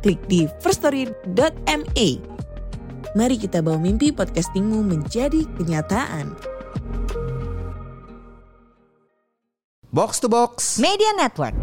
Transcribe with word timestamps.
klik 0.00 0.20
di 0.26 0.48
firststory.me. 0.64 2.08
Mari 3.14 3.36
kita 3.36 3.60
bawa 3.60 3.78
mimpi 3.78 4.10
podcastingmu 4.10 4.82
menjadi 4.82 5.44
kenyataan. 5.60 6.34
Box 9.90 10.22
to 10.22 10.30
Box. 10.30 10.78
Media 10.78 11.10
Network. 11.18 11.56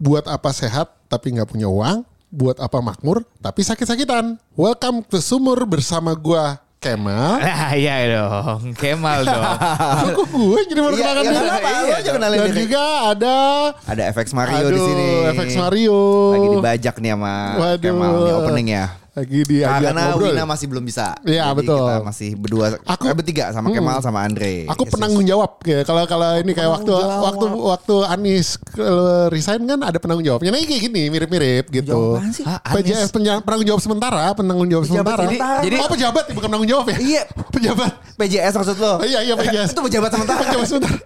buat 0.00 0.26
apa 0.26 0.50
sehat 0.50 0.90
tapi 1.06 1.36
nggak 1.36 1.54
punya 1.54 1.70
uang, 1.70 2.02
buat 2.30 2.56
apa 2.56 2.78
makmur 2.78 3.26
tapi 3.38 3.60
sakit-sakitan. 3.60 4.38
Welcome 4.54 5.02
ke 5.02 5.18
Sumur 5.18 5.58
bersama 5.66 6.14
gua 6.14 6.58
Kemal. 6.80 7.42
Ah, 7.44 7.76
iya 7.76 8.08
dong, 8.08 8.72
Kemal 8.72 9.20
dong. 9.22 9.44
Kok 10.16 10.26
gue 10.30 10.60
jadi 10.64 10.80
Iya, 10.80 10.90
diri? 11.12 11.28
iya, 11.28 11.44
iya, 11.84 11.94
aja 12.00 12.10
kenalin 12.10 12.38
Dan 12.40 12.52
juga 12.56 12.82
ada 13.12 13.36
Ada 13.84 14.02
FX 14.16 14.26
Mario 14.32 14.56
aduh, 14.56 14.70
di 14.70 14.80
sini. 14.80 15.08
FX 15.36 15.50
Mario. 15.60 16.00
Lagi 16.32 16.48
dibajak 16.56 16.94
nih 16.96 17.10
sama 17.12 17.34
Waduh. 17.60 17.78
Kemal 17.84 18.10
nih 18.16 18.32
opening 18.32 18.68
ya. 18.72 18.86
Lagi 19.20 19.40
diajak 19.44 19.84
Karena 19.84 20.02
ngobrol. 20.08 20.32
Wina 20.32 20.44
masih 20.44 20.66
belum 20.66 20.84
bisa. 20.84 21.06
Iya, 21.22 21.44
Jadi 21.46 21.56
betul. 21.60 21.84
Kita 21.84 21.96
masih 22.02 22.30
berdua, 22.34 22.64
Aku- 22.84 23.04
eh, 23.04 23.14
bertiga 23.14 23.44
sama 23.52 23.68
Kemal 23.68 23.98
sama 24.00 24.18
Andre. 24.24 24.64
Aku 24.66 24.82
Yes, 24.82 24.92
penanggung 24.92 25.24
jawab 25.24 25.50
ya. 25.62 25.84
Kalau 25.84 26.02
kalau 26.04 26.30
ini 26.36 26.52
kayak 26.52 26.70
waktu 26.72 26.92
waktu 26.96 27.46
waktu 27.52 27.94
Anis 28.06 28.56
eh, 28.74 29.26
resign 29.28 29.62
kan 29.62 29.80
ada 29.82 30.00
penanggung 30.00 30.24
jawabnya. 30.24 30.50
Nah, 30.50 30.60
kayak 30.60 30.82
gini 30.82 31.02
mirip-mirip 31.08 31.68
gitu. 31.68 32.16
sih? 32.32 32.44
Hah, 32.48 32.64
PJS 32.64 33.12
penanggung 33.12 33.68
jawab 33.68 33.80
sementara, 33.80 34.32
penanggung 34.32 34.68
jawab 34.68 34.84
sementara. 34.86 35.28
sementara. 35.28 35.60
Jadi- 35.60 35.78
oh 35.78 35.88
pejabat 35.88 36.24
bukan 36.30 36.48
penanggung 36.48 36.70
jawab 36.70 36.86
ya? 36.88 36.96
Iya. 36.96 37.22
pejabat. 37.54 37.92
PJS 38.20 38.52
maksud 38.54 38.76
lo? 38.76 38.92
Oh, 38.94 38.98
iya 39.02 39.20
iya 39.20 39.34
PJS. 39.34 39.72
Itu 39.72 39.80
pejabat 39.80 40.10
sementara. 40.10 40.40
Pejabat 40.46 40.68
sementara. 40.68 40.98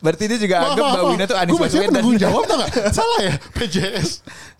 Berarti 0.00 0.24
dia 0.26 0.38
juga 0.38 0.56
Maaf, 0.58 0.68
anggap 0.68 0.82
maaf, 0.82 0.90
Mbak 0.90 0.98
maaf. 0.98 1.12
Wina 1.12 1.24
tuh 1.24 1.36
Anies 1.38 1.52
Gue 1.52 1.62
Baswedan. 1.62 1.88
penanggung 1.88 2.18
jawab 2.18 2.42
tau 2.44 2.56
gak? 2.58 2.70
Salah 2.90 3.20
ya 3.20 3.34
PJS. 3.54 4.10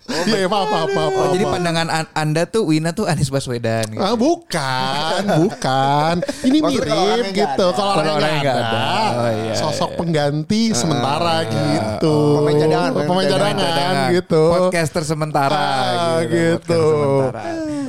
Iya 0.08 0.36
iya 0.38 0.48
maaf 0.48 0.68
maaf 0.68 0.88
maaf. 0.88 1.12
Oh, 1.12 1.26
jadi 1.30 1.44
pandangan 1.44 1.88
an- 1.90 2.12
Anda 2.14 2.42
tuh 2.44 2.64
Wina 2.64 2.90
tuh 2.92 3.04
Anies 3.04 3.28
Baswedan. 3.28 3.84
Gitu. 3.88 4.00
Ah, 4.00 4.16
bukan, 4.16 5.20
bukan. 5.42 6.14
Ini 6.42 6.58
mirip 6.62 7.26
gitu. 7.30 7.66
Kalau 7.68 7.92
orangnya 7.92 8.40
nggak 8.40 8.56
ada. 8.56 8.80
Oh, 9.10 9.30
iya, 9.34 9.52
sosok 9.54 9.90
iya. 9.90 9.98
pengganti 9.98 10.62
sementara 10.72 11.44
gitu. 11.44 12.16
Pemain 12.40 12.56
cadangan, 12.56 12.90
pemain 12.94 13.26
cadangan, 13.26 13.56
Cadangan. 13.58 14.08
gitu. 14.12 14.42
Podcaster 14.48 15.02
sementara 15.04 15.56
Ah, 15.56 16.20
gitu. 16.24 16.82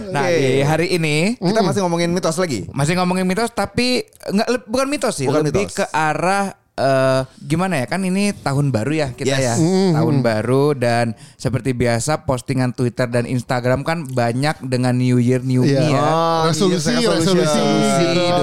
Nah, 0.10 0.26
di 0.28 0.62
hari 0.62 0.88
ini 0.92 1.36
Kita 1.36 1.62
masih 1.62 1.82
ngomongin 1.82 2.10
mitos 2.10 2.36
lagi. 2.36 2.66
masih 2.70 2.94
ngomongin 2.96 3.24
mitos 3.24 3.50
tapi 3.50 4.02
nggak 4.26 4.66
bukan 4.66 4.88
mitos 4.88 5.16
sih, 5.16 5.26
Bukan 5.26 5.46
lebih 5.46 5.66
mitos. 5.66 5.76
ke 5.76 5.86
arah 5.90 6.52
eh, 6.74 7.22
gimana 7.42 7.76
ya 7.76 7.86
kan 7.86 8.00
ini 8.00 8.32
tahun 8.32 8.72
baru 8.72 8.92
ya 8.96 9.08
kita 9.12 9.28
Yes. 9.30 9.44
ya 9.44 9.54
tahun 9.94 10.22
baru 10.22 10.72
dan 10.74 11.12
seperti 11.36 11.74
biasa 11.74 12.24
postingan 12.24 12.72
Twitter 12.72 13.04
dan 13.06 13.26
Instagram 13.26 13.84
kan 13.84 14.08
banyak 14.08 14.64
dengan 14.64 14.96
New 14.96 15.20
Year 15.20 15.44
New 15.44 15.62
Iya. 15.62 15.76
Me 15.78 15.88
ya. 15.90 16.00
Oh, 16.00 16.42
resolusi, 16.48 16.96
Year's 16.96 17.20
resolusi, 17.20 17.52
Resolusi 17.52 18.06
gitu. 18.16 18.42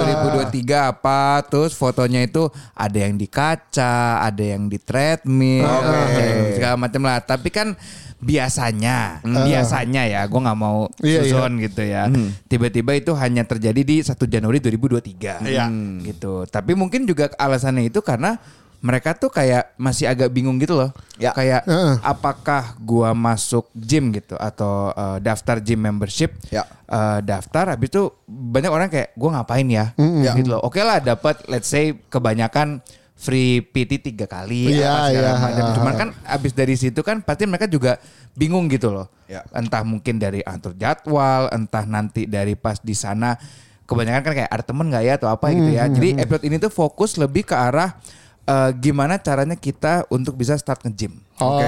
2023 0.52 0.60
apa 0.86 1.20
terus 1.42 1.72
fotonya 1.72 2.20
itu 2.22 2.44
ada 2.72 2.98
yang 2.98 3.16
di 3.16 3.24
kaca 3.26 3.96
ada 4.20 4.44
yang 4.44 4.68
di 4.68 4.76
treadmill 4.78 5.64
Oke. 5.64 6.20
yang 6.20 6.40
segala 6.52 6.76
macam 6.76 7.02
lah 7.02 7.18
tapi 7.18 7.48
kan 7.48 7.72
biasanya. 8.18 9.20
Biasanya 9.22 10.02
ya 10.08 10.20
gue 10.24 10.40
nggak 10.40 10.58
mau 10.58 10.88
Iya, 11.00 11.22
suzon 11.24 11.60
gitu 11.60 11.82
ya. 11.84 12.08
Tiba-tiba 12.46 12.96
itu 12.96 13.12
hanya 13.14 13.44
terjadi 13.44 13.80
di 13.80 13.96
1 14.00 14.12
Januari 14.26 14.58
2023 14.58 15.44
Iya. 15.44 15.66
gitu. 16.02 16.44
Tapi 16.46 16.72
mungkin 16.72 17.04
juga 17.04 17.30
alasannya 17.36 17.88
itu 17.88 18.00
karena 18.00 18.38
mereka 18.76 19.16
tuh 19.16 19.32
kayak 19.32 19.72
masih 19.80 20.06
agak 20.06 20.30
bingung 20.30 20.60
gitu 20.60 20.76
loh. 20.76 20.92
Ya. 21.16 21.32
kayak 21.32 21.64
Heeh. 21.64 21.96
apakah 22.04 22.76
gua 22.78 23.16
masuk 23.16 23.72
gym 23.72 24.12
gitu 24.12 24.36
atau 24.36 24.92
uh, 24.92 25.16
daftar 25.18 25.58
gym 25.64 25.80
membership. 25.80 26.36
Ya. 26.52 26.62
uh, 26.86 27.18
daftar 27.18 27.72
habis 27.74 27.88
itu 27.90 28.12
banyak 28.28 28.70
orang 28.70 28.88
kayak 28.92 29.16
gua 29.16 29.40
ngapain 29.40 29.66
ya. 29.66 29.96
Gitu 30.36 30.48
loh. 30.48 30.60
Oke 30.62 30.84
lah 30.84 31.00
dapat 31.00 31.40
let's 31.48 31.66
say 31.66 31.96
kebanyakan 32.08 32.84
free 33.16 33.64
PT 33.64 34.04
tiga 34.04 34.28
kali 34.28 34.76
Iya, 34.76 34.86
apa 34.86 35.08
segala 35.08 35.26
iya. 35.26 35.40
macam 35.40 35.64
cuman 35.72 35.92
kan 35.96 36.08
abis 36.28 36.52
dari 36.52 36.76
situ 36.76 37.00
kan 37.00 37.24
pasti 37.24 37.48
mereka 37.48 37.64
juga 37.64 37.96
bingung 38.32 38.68
gitu 38.68 38.92
loh 38.92 39.08
Ya. 39.26 39.42
entah 39.50 39.82
mungkin 39.82 40.20
dari 40.20 40.38
atur 40.38 40.76
jadwal 40.76 41.50
entah 41.50 41.82
nanti 41.82 42.28
dari 42.28 42.54
pas 42.54 42.78
di 42.78 42.94
sana 42.94 43.34
kebanyakan 43.82 44.22
kan 44.22 44.32
kayak 44.36 44.50
ada 44.52 44.62
temen 44.62 44.86
nggak 44.86 45.02
ya 45.02 45.14
atau 45.16 45.26
apa 45.26 45.50
gitu 45.50 45.70
ya 45.72 45.88
jadi 45.88 46.22
episode 46.22 46.44
ini 46.44 46.56
tuh 46.56 46.70
fokus 46.70 47.16
lebih 47.16 47.42
ke 47.42 47.56
arah 47.56 47.98
eh, 48.44 48.70
gimana 48.76 49.18
caranya 49.18 49.58
kita 49.58 50.06
untuk 50.06 50.36
bisa 50.36 50.54
start 50.54 50.84
nge-gym 50.84 51.18
Oh, 51.36 51.60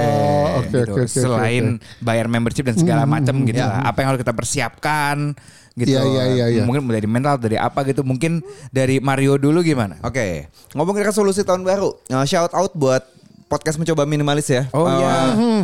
oke 0.60 0.70
gitu. 0.72 0.96
oke 0.96 1.04
oke. 1.04 1.12
Selain 1.12 1.76
bayar 2.00 2.24
membership 2.24 2.64
dan 2.64 2.72
segala 2.72 3.04
macam 3.04 3.36
gitu 3.44 3.60
lah. 3.60 3.84
Apa 3.84 4.00
yang 4.00 4.16
harus 4.16 4.24
kita 4.24 4.32
persiapkan 4.32 5.36
gitu. 5.78 5.94
Iya, 5.94 6.02
iya, 6.02 6.24
iya, 6.34 6.46
iya. 6.58 6.62
Mungkin 6.66 6.90
dari 6.90 7.06
mental 7.06 7.38
dari 7.38 7.56
apa 7.56 7.86
gitu. 7.86 8.02
Mungkin 8.02 8.42
dari 8.74 8.98
Mario 8.98 9.38
dulu 9.38 9.62
gimana? 9.62 9.96
Oke, 10.02 10.50
ngomongin 10.74 11.06
resolusi 11.06 11.46
tahun 11.46 11.62
baru. 11.62 11.94
Uh, 12.10 12.26
shout 12.26 12.50
out 12.52 12.74
buat 12.74 13.06
podcast 13.48 13.80
mencoba 13.80 14.04
minimalis 14.04 14.46
ya. 14.52 14.68
Oh, 14.76 14.84
Uh, 14.84 15.00
iya. 15.00 15.12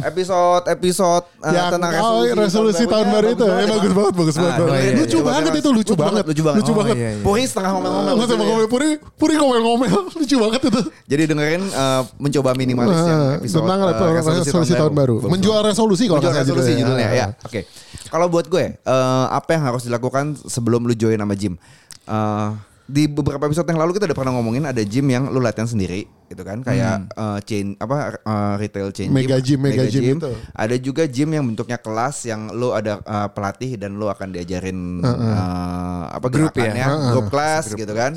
Episode 0.08 0.64
episode 0.72 1.24
uh, 1.44 1.52
yang 1.52 1.68
tentang 1.68 1.92
oh, 2.00 2.24
resolusi, 2.32 2.88
tahun 2.88 3.06
baru 3.12 3.28
itu, 3.36 3.44
ya 3.44 3.66
bagus 3.68 3.92
banget, 3.92 4.14
bagus 4.16 4.36
banget. 4.40 4.58
oh, 4.58 4.68
iya, 4.72 4.92
lucu 4.96 5.18
iya. 5.20 5.24
banget 5.28 5.52
itu, 5.60 5.70
lucu 5.70 5.94
banget, 5.94 6.24
lucu 6.24 6.42
banget. 6.42 6.60
lucu 6.64 6.72
Oh, 6.72 6.76
banget. 6.80 6.96
iya, 6.96 7.08
iya. 7.12 7.22
Puri 7.22 7.42
setengah 7.44 7.70
ngomel-ngomel. 7.76 8.12
Nggak 8.16 8.26
usah 8.26 8.36
ngomel 8.40 8.66
Puri, 8.72 8.88
Puri 9.20 9.34
ngomel-ngomel, 9.36 10.00
lucu 10.24 10.36
banget 10.40 10.60
itu. 10.72 10.80
Jadi 11.04 11.22
dengerin 11.28 11.62
uh, 11.70 12.02
mencoba 12.16 12.50
minimalis 12.56 12.96
yang 13.04 13.12
Nah, 13.14 13.36
episode 13.38 13.62
tentang 13.68 13.80
uh, 13.84 14.12
resolusi, 14.40 14.72
tahun 14.72 14.92
baru. 14.96 15.14
Menjual 15.28 15.60
resolusi 15.62 16.04
kalau 16.08 16.24
Menjual 16.24 16.40
resolusi 16.40 16.72
judulnya 16.80 17.08
ya. 17.12 17.26
Oke. 17.44 17.68
Kalau 18.08 18.26
buat 18.30 18.46
gue, 18.46 18.78
eh, 18.78 19.26
apa 19.28 19.58
yang 19.58 19.62
harus 19.66 19.82
dilakukan 19.90 20.38
sebelum 20.46 20.86
lu 20.86 20.94
join 20.94 21.18
sama 21.18 21.34
gym? 21.34 21.58
Eh, 22.06 22.48
di 22.84 23.06
beberapa 23.06 23.40
episode 23.42 23.64
yang 23.64 23.78
lalu 23.78 23.92
kita 23.92 24.04
udah 24.04 24.14
pernah 24.14 24.32
ngomongin 24.34 24.64
ada 24.64 24.80
gym 24.80 25.08
yang 25.08 25.26
lu 25.26 25.38
latihan 25.38 25.64
sendiri 25.64 26.04
gitu 26.26 26.40
kan 26.40 26.60
kayak 26.60 27.08
eh, 27.08 27.38
chain 27.42 27.72
apa 27.74 28.18
eh, 28.18 28.54
retail 28.58 28.88
chain 28.90 29.08
Hmm. 29.08 29.16
Mega 29.16 29.36
gym, 29.38 29.56
mega 29.58 29.84
gym 29.84 30.16
itu. 30.16 30.30
ada 30.52 30.76
juga 30.76 31.02
gym 31.04 31.30
yang 31.30 31.44
bentuknya 31.44 31.76
kelas 31.76 32.24
yang 32.24 32.50
lu 32.50 32.70
ada 32.70 32.98
eh, 32.98 33.28
pelatih 33.30 33.76
dan 33.76 33.94
lu 33.94 34.06
akan 34.06 34.28
diajarin 34.30 35.00
eh, 35.00 36.04
apa 36.10 36.26
Grup 36.26 36.52
ya? 36.52 36.70
gerakannya 36.70 36.86
grup 37.10 37.26
kelas 37.28 37.64
gitu 37.72 37.94
kan 37.94 38.14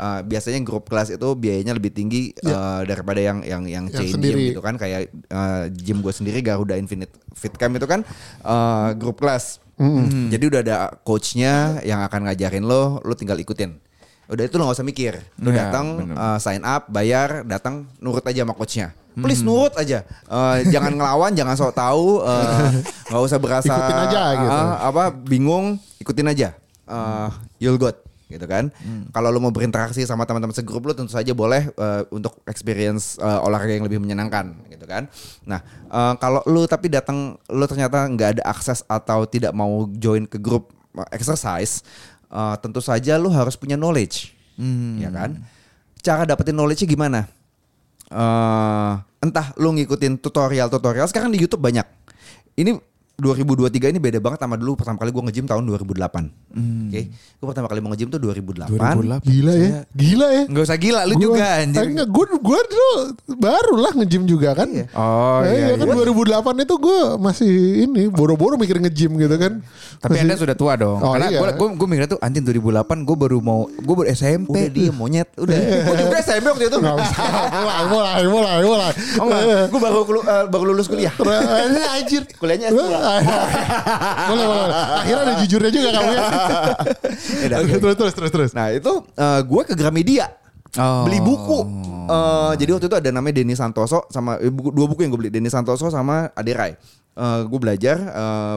Eh, 0.00 0.24
biasanya 0.24 0.64
grup 0.64 0.88
kelas 0.88 1.12
itu 1.12 1.28
biayanya 1.34 1.76
lebih 1.76 1.92
tinggi 1.92 2.32
eh, 2.34 2.80
daripada 2.84 3.20
yang 3.20 3.44
yang 3.44 3.62
yang 3.64 3.84
Ya. 3.84 3.92
Yang 3.92 3.96
chain 4.00 4.12
sendiri. 4.16 4.32
gym 4.34 4.48
gitu 4.48 4.60
kan 4.60 4.74
kayak 4.74 5.00
eh, 5.12 5.64
gym 5.70 6.00
gue 6.00 6.08
sendiri 6.10 6.40
Garuda 6.40 6.72
Infinite 6.74 7.12
Fit 7.30 7.52
Camp 7.52 7.72
itu 7.74 7.84
kan 7.84 8.00
eh, 8.40 8.88
grup 8.96 9.20
kelas. 9.20 9.60
Jadi 10.30 10.44
udah 10.46 10.60
ada 10.62 10.76
coachnya 10.98 11.52
yang 11.82 12.00
akan 12.00 12.24
ngajarin 12.26 12.60
lo, 12.62 13.00
lo 13.00 13.12
tinggal 13.12 13.36
ikutin. 13.36 13.76
Udah 14.30 14.44
itu 14.46 14.54
lo 14.56 14.70
gak 14.70 14.78
usah 14.78 14.86
mikir. 14.86 15.18
Lo 15.42 15.50
Ya, 15.50 15.66
datang 15.68 15.86
eh, 16.14 16.38
sign 16.38 16.62
up, 16.62 16.86
bayar, 16.86 17.42
datang 17.42 17.90
nurut 17.98 18.22
aja 18.22 18.46
sama 18.46 18.54
coachnya. 18.54 18.94
Please 19.18 19.42
nurut 19.42 19.74
aja. 19.74 20.06
Eh, 20.06 20.56
jangan 20.70 20.94
ngelawan, 20.94 21.34
jangan 21.34 21.58
sok 21.58 21.74
tahu, 21.74 22.22
eh, 22.22 22.80
nggak 23.10 23.22
usah 23.26 23.38
berasa 23.42 23.74
Ikutin 23.74 23.98
aja 24.06 24.22
gitu. 24.38 24.60
apa 24.86 25.02
bingung, 25.10 25.66
ikutin 25.98 26.30
aja. 26.30 26.48
Eh, 26.86 27.28
you'll 27.58 27.76
got 27.76 27.98
gitu 28.30 28.46
kan. 28.46 28.70
Kalau 29.10 29.28
lo 29.34 29.42
mau 29.42 29.50
berinteraksi 29.50 30.06
sama 30.06 30.22
teman-teman 30.22 30.54
segrup 30.54 30.86
lo 30.86 30.94
tentu 30.94 31.10
saja 31.10 31.34
boleh 31.34 31.66
eh, 31.74 32.02
untuk 32.14 32.38
experience 32.46 33.18
eh, 33.18 33.40
olahraga 33.42 33.74
yang 33.74 33.84
lebih 33.84 33.98
menyenangkan 33.98 34.54
gitu 34.70 34.86
kan. 34.86 35.10
Nah, 35.42 35.58
eh, 35.90 36.14
kalau 36.22 36.40
lo 36.46 36.62
tapi 36.70 36.86
datang 36.86 37.34
lo 37.50 37.66
ternyata 37.66 38.06
nggak 38.06 38.38
ada 38.38 38.42
akses 38.46 38.86
atau 38.86 39.26
tidak 39.26 39.50
mau 39.50 39.90
join 39.98 40.24
ke 40.30 40.38
grup 40.38 40.70
exercise, 41.10 41.82
eh, 42.30 42.56
tentu 42.62 42.80
saja 42.80 43.18
lo 43.18 43.28
harus 43.34 43.58
punya 43.58 43.74
knowledge. 43.76 44.32
Ya 45.02 45.10
kan? 45.10 45.42
Cara 46.00 46.24
dapetin 46.24 46.56
knowledge-nya 46.56 46.88
gimana? 46.88 47.20
eh 48.10 48.94
entah 49.22 49.54
lu 49.60 49.70
ngikutin 49.76 50.18
tutorial-tutorial 50.18 51.06
sekarang 51.06 51.30
di 51.30 51.38
YouTube 51.38 51.62
banyak. 51.62 51.86
Ini 52.58 52.74
2023 53.20 53.60
ini 53.88 53.98
beda 53.98 54.18
banget 54.18 54.40
sama 54.40 54.56
dulu 54.56 54.74
pertama 54.74 54.96
kali 54.96 55.10
gue 55.10 55.22
nge-gym 55.22 55.44
tahun 55.44 55.62
2008. 55.62 56.00
Oke. 56.88 57.00
Gue 57.12 57.46
pertama 57.46 57.66
kali 57.66 57.78
mau 57.78 57.90
nge-gym 57.90 58.08
tuh 58.08 58.18
2008. 58.18 58.66
2008. 58.66 59.22
Gila 59.22 59.52
ya, 59.54 59.78
gila 59.90 60.26
ya. 60.30 60.42
Nggak 60.46 60.64
usah 60.64 60.76
gila, 60.76 61.00
lu 61.04 61.14
Gua- 61.14 61.22
juga 61.22 61.46
anjir. 61.56 61.84
enggak, 61.86 62.08
gue 62.08 62.24
gue 62.34 62.60
dulu 62.66 62.90
baru 63.36 63.74
lah 63.76 63.92
nge-gym 63.94 64.22
juga 64.24 64.48
kan. 64.54 64.68
Oh 64.92 65.40
Eh, 65.42 65.52
iya, 65.52 65.76
kan 65.76 65.86
iya. 65.86 65.94
2008 66.02 66.64
itu 66.64 66.74
gue 66.76 66.98
masih 67.16 67.52
ini 67.84 68.02
boro-boro 68.08 68.56
mikir 68.56 68.76
nge-gym 68.78 69.14
gitu 69.16 69.36
kan. 69.36 69.60
Tapi 69.98 70.16
Masih- 70.16 70.24
anda 70.24 70.34
sudah 70.34 70.54
tua 70.54 70.72
dong. 70.74 70.98
Oh, 70.98 71.12
Karena 71.12 71.28
iya. 71.28 71.38
gue 71.52 71.66
gue 71.70 71.86
mikirnya 71.86 72.10
tuh 72.10 72.20
anjing 72.20 72.42
2008 72.42 72.64
gue 73.00 73.16
baru 73.18 73.38
mau 73.38 73.60
gue 73.66 73.94
baru 73.94 74.08
SMP. 74.08 74.48
Udah 74.50 74.68
dia 74.70 74.90
monyet, 74.90 75.28
udah. 75.36 75.56
Gue 75.56 75.96
juga 75.98 76.16
SMP 76.18 76.46
waktu 76.48 76.66
itu. 76.66 76.78
Nggak 76.78 76.96
usah, 76.96 77.16
mulai, 77.60 77.84
mulai, 77.86 78.22
mulai, 78.26 78.58
mulai. 78.62 78.92
Oh 79.16 79.24
enggak, 79.26 79.44
gue 79.68 79.80
baru 79.80 79.98
eh, 80.20 80.44
baru 80.46 80.64
lulus 80.66 80.86
kuliah. 80.86 81.12
Ini 81.12 81.80
anjir. 81.90 82.22
Kuliahnya 82.32 82.68
S2. 82.70 82.80
boleh, 84.30 84.44
boleh, 84.46 84.60
boleh. 84.64 84.76
Akhirnya 85.00 85.22
ada 85.26 85.34
jujurnya 85.42 85.70
juga 85.70 85.88
kamu 85.92 86.10
ya. 86.10 86.24
Terus, 87.80 87.96
terus, 87.98 88.14
terus, 88.14 88.30
terus. 88.30 88.50
Nah 88.54 88.70
itu 88.70 88.92
eh, 89.16 89.40
gue 89.42 89.62
ke 89.66 89.74
Gramedia 89.74 90.28
Oh. 90.78 91.02
beli 91.02 91.18
buku. 91.18 91.66
Eh, 92.06 92.52
jadi 92.62 92.78
waktu 92.78 92.86
itu 92.86 92.94
ada 92.94 93.10
namanya 93.10 93.42
Denny 93.42 93.58
Santoso 93.58 94.06
sama 94.06 94.38
eh, 94.38 94.54
buku, 94.54 94.70
dua 94.70 94.86
buku 94.86 95.02
yang 95.02 95.10
gue 95.10 95.26
beli 95.26 95.32
Denny 95.34 95.50
Santoso 95.50 95.90
sama 95.90 96.30
Aderai. 96.30 96.78
gue 97.20 97.58
belajar 97.58 97.98
eh, 97.98 98.56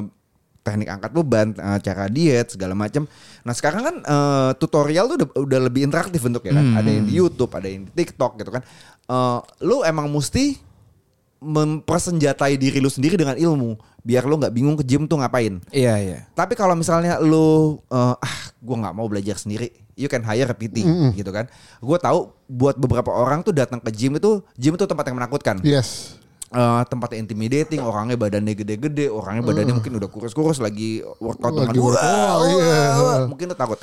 teknik 0.62 0.94
angkat 0.94 1.10
beban, 1.10 1.58
eh, 1.58 1.80
cara 1.82 2.06
diet 2.08 2.54
segala 2.54 2.78
macam. 2.78 3.10
Nah 3.42 3.54
sekarang 3.58 3.82
kan 3.82 3.96
eh, 4.06 4.52
tutorial 4.62 5.10
tuh 5.10 5.26
udah, 5.26 5.30
udah 5.42 5.60
lebih 5.66 5.90
interaktif 5.90 6.22
bentuknya 6.22 6.54
kan. 6.54 6.66
Ada 6.78 6.90
yang 6.94 7.06
di 7.10 7.14
YouTube, 7.18 7.50
ada 7.50 7.66
yang 7.66 7.90
di 7.90 7.92
TikTok 7.98 8.38
gitu 8.38 8.54
kan. 8.54 8.62
Eh, 9.10 9.40
lu 9.66 9.82
emang 9.82 10.06
mesti 10.06 10.54
mempersenjatai 11.44 12.56
diri 12.56 12.80
lu 12.80 12.88
sendiri 12.88 13.20
dengan 13.20 13.36
ilmu 13.36 13.76
biar 14.04 14.28
lu 14.28 14.36
nggak 14.36 14.54
bingung 14.56 14.76
ke 14.80 14.84
gym 14.84 15.08
tuh 15.08 15.20
ngapain. 15.20 15.64
Iya 15.72 15.96
iya. 16.00 16.20
Tapi 16.36 16.56
kalau 16.60 16.76
misalnya 16.76 17.20
lu 17.20 17.80
eh, 17.92 18.16
ah 18.16 18.38
gue 18.60 18.76
nggak 18.80 18.96
mau 18.96 19.08
belajar 19.08 19.40
sendiri, 19.40 19.72
you 19.96 20.12
can 20.12 20.24
hire 20.24 20.48
a 20.48 20.56
PT 20.56 20.84
gitu 21.20 21.32
kan. 21.32 21.48
Gue 21.80 21.98
tahu 22.00 22.32
buat 22.48 22.76
beberapa 22.76 23.12
orang 23.12 23.44
tuh 23.44 23.56
datang 23.56 23.80
ke 23.80 23.92
gym 23.92 24.20
itu 24.20 24.44
gym 24.60 24.76
itu 24.76 24.86
tempat 24.88 25.08
yang 25.08 25.18
menakutkan. 25.20 25.60
Yes. 25.64 26.20
Eh, 26.54 26.82
tempat 26.86 27.18
yang 27.18 27.26
intimidating, 27.26 27.82
orangnya 27.82 28.14
badannya 28.14 28.54
gede-gede, 28.54 29.10
orangnya 29.10 29.42
badannya 29.42 29.74
mungkin 29.74 29.98
udah 29.98 30.06
kurus-kurus 30.06 30.62
lagi 30.62 31.02
workout 31.18 31.50
Lagi 31.50 31.74
dengan 31.74 31.76
workout, 31.82 32.40
wah, 32.46 32.46
iya. 32.46 32.62
wah, 32.70 33.02
wah, 33.02 33.20
mungkin 33.26 33.50
lu 33.50 33.58
takut. 33.58 33.82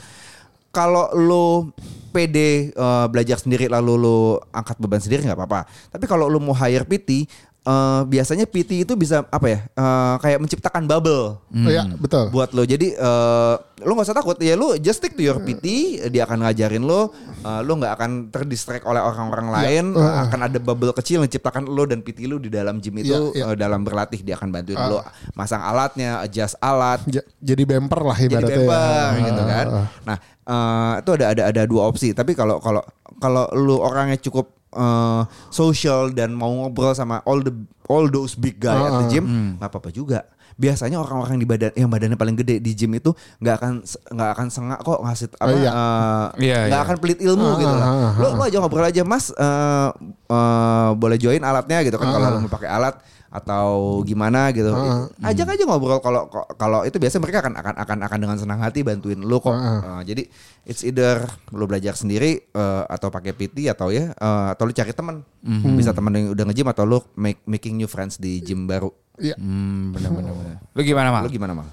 Kalau 0.71 1.11
lu 1.19 1.75
pede 2.15 2.71
eh, 2.71 3.07
belajar 3.11 3.43
sendiri 3.43 3.67
lalu 3.67 3.99
lu 3.99 4.19
angkat 4.55 4.79
beban 4.79 5.03
sendiri 5.03 5.27
nggak 5.27 5.35
apa-apa. 5.35 5.67
Tapi 5.91 6.07
kalau 6.07 6.31
lu 6.31 6.39
mau 6.39 6.55
hire 6.55 6.87
PT, 6.87 7.27
eh, 7.63 8.03
biasanya 8.05 8.45
PT 8.45 8.83
itu 8.83 8.93
bisa 8.95 9.23
apa 9.25 9.47
ya? 9.47 9.59
eh, 9.67 10.15
kayak 10.19 10.39
menciptakan 10.39 10.85
bubble 10.85 11.37
Oh, 11.43 11.67
ya, 11.67 11.83
betul. 11.93 12.31
buat 12.31 12.51
lo. 12.51 12.63
Jadi 12.63 12.93
eh, 12.93 13.55
lo 13.81 13.91
nggak 13.91 14.07
usah 14.07 14.15
takut 14.15 14.37
ya 14.37 14.55
lo 14.55 14.77
just 14.77 14.99
stick 14.99 15.13
to 15.13 15.23
your 15.23 15.39
PT, 15.39 15.65
dia 16.07 16.23
akan 16.23 16.43
ngajarin 16.43 16.81
lo, 16.81 17.11
eh, 17.39 17.61
lo 17.61 17.73
nggak 17.75 17.93
akan 17.93 18.11
terdistract 18.29 18.85
oleh 18.85 18.99
orang-orang 18.99 19.49
lain, 19.51 19.85
eh, 19.93 20.15
akan 20.23 20.41
ada 20.43 20.59
bubble 20.59 20.93
kecil 20.93 21.21
yang 21.21 21.29
ciptakan 21.29 21.65
lo 21.65 21.85
dan 21.85 21.99
PT 21.99 22.25
lo 22.25 22.37
di 22.37 22.49
dalam 22.49 22.79
gym 22.79 22.97
itu 22.99 23.33
Iya, 23.33 23.33
iya. 23.35 23.45
eh, 23.47 23.57
dalam 23.57 23.81
berlatih 23.81 24.21
dia 24.21 24.35
akan 24.35 24.49
bantuin 24.51 24.79
lo 24.79 25.01
masang 25.33 25.61
alatnya, 25.61 26.21
adjust 26.21 26.55
alat, 26.59 27.01
Ja- 27.07 27.25
jadi 27.37 27.63
bemper 27.67 28.01
lah 28.01 28.17
jadi 28.17 28.29
ibaratnya. 28.31 28.57
bemper 28.59 28.79
ya. 29.11 29.25
gitu 29.27 29.43
kan. 29.45 29.67
Ah, 29.67 29.75
ah. 29.75 29.87
Nah, 30.03 30.17
eh, 30.47 30.95
itu 30.99 31.11
ada 31.13 31.25
ada 31.29 31.43
ada 31.47 31.63
dua 31.65 31.83
opsi. 31.85 32.09
Tapi 32.11 32.33
kalau 32.33 32.57
kalau 32.59 32.81
kalau 33.17 33.45
lu 33.55 33.77
orangnya 33.77 34.17
cukup 34.17 34.60
eh, 34.73 35.23
social 35.49 36.11
dan 36.11 36.31
mau 36.31 36.51
ngobrol 36.51 36.93
sama 36.93 37.23
all 37.23 37.41
the 37.41 37.53
all 37.87 38.07
those 38.07 38.35
big 38.35 38.57
guy 38.57 38.75
at 38.77 38.93
the 38.93 39.05
Ah, 39.05 39.11
gym, 39.11 39.25
nggak 39.57 39.67
apa-apa 39.67 39.91
juga. 39.91 40.23
Biasanya 40.53 41.01
orang-orang 41.01 41.37
di 41.37 41.49
badan 41.49 41.73
yang 41.73 41.89
badannya 41.89 42.15
paling 42.15 42.37
gede 42.37 42.61
di 42.61 42.73
gym 42.73 42.93
itu 42.93 43.11
nggak 43.39 43.55
akan 43.57 43.73
nggak 44.13 44.31
akan 44.31 44.47
sengak 44.47 44.79
kok 44.79 45.01
ngasih 45.01 45.27
apa 45.35 45.51
iya. 45.53 45.71
eh, 45.73 46.27
Iya, 46.39 46.59
nggak 46.69 46.77
iya. 46.77 46.85
akan 46.85 46.97
pelit 46.99 47.19
ilmu 47.19 47.47
Ah, 47.47 47.57
gitu 47.57 47.73
lah. 47.73 47.81
ah, 47.81 47.97
ah, 48.05 48.13
Lo 48.15 48.27
lo 48.31 48.43
aja 48.43 48.57
ngobrol 48.59 48.85
aja 48.85 49.03
Mas 49.03 49.33
eh, 49.33 49.89
eh, 50.29 50.91
boleh 50.95 51.17
join 51.17 51.41
alatnya 51.41 51.81
gitu 51.81 51.97
kan 51.97 52.09
kalau 52.09 52.23
Ah. 52.23 52.31
lo 52.31 52.39
mau 52.41 52.53
pakai 52.53 52.69
alat 52.69 52.95
atau 53.31 54.03
gimana 54.03 54.51
gitu. 54.51 54.75
Ah, 54.75 55.07
Ajak 55.23 55.55
aja 55.55 55.63
ngobrol 55.63 56.03
kalau 56.03 56.27
kalau 56.59 56.83
itu 56.83 56.99
biasanya 56.99 57.23
mereka 57.23 57.39
akan 57.47 57.55
akan 57.55 57.75
akan 57.79 57.99
akan 58.11 58.19
dengan 58.19 58.37
senang 58.43 58.59
hati 58.59 58.83
bantuin 58.83 59.23
lo 59.23 59.39
kok. 59.39 59.55
Ah. 59.55 59.81
Uh, 59.81 60.03
jadi 60.03 60.27
it's 60.67 60.83
either 60.83 61.23
lo 61.55 61.71
belajar 61.71 61.95
sendiri 61.95 62.51
uh, 62.59 62.91
atau 62.91 63.07
pakai 63.09 63.31
PT 63.31 63.71
atau 63.71 63.95
ya 63.95 64.11
uh, 64.19 64.51
atau 64.51 64.67
lo 64.67 64.75
cari 64.75 64.91
teman. 64.91 65.23
Mhm. 65.47 65.79
Bisa 65.79 65.95
teman 65.95 66.11
yang 66.19 66.35
udah 66.35 66.45
nge-gym 66.51 66.69
atau 66.69 66.83
lo 66.83 66.99
make, 67.15 67.39
making 67.47 67.79
new 67.79 67.87
friends 67.87 68.19
di 68.19 68.43
gym 68.43 68.67
baru. 68.67 68.91
Iya. 69.21 69.39
Hmm, 69.39 69.95
benar 69.95 70.11
benar 70.11 70.33
benar. 70.35 70.57
Lu 70.75 70.81
gimana, 70.83 71.09
Mal? 71.15 71.23
Lo 71.25 71.31
gimana, 71.31 71.53
Mal? 71.55 71.69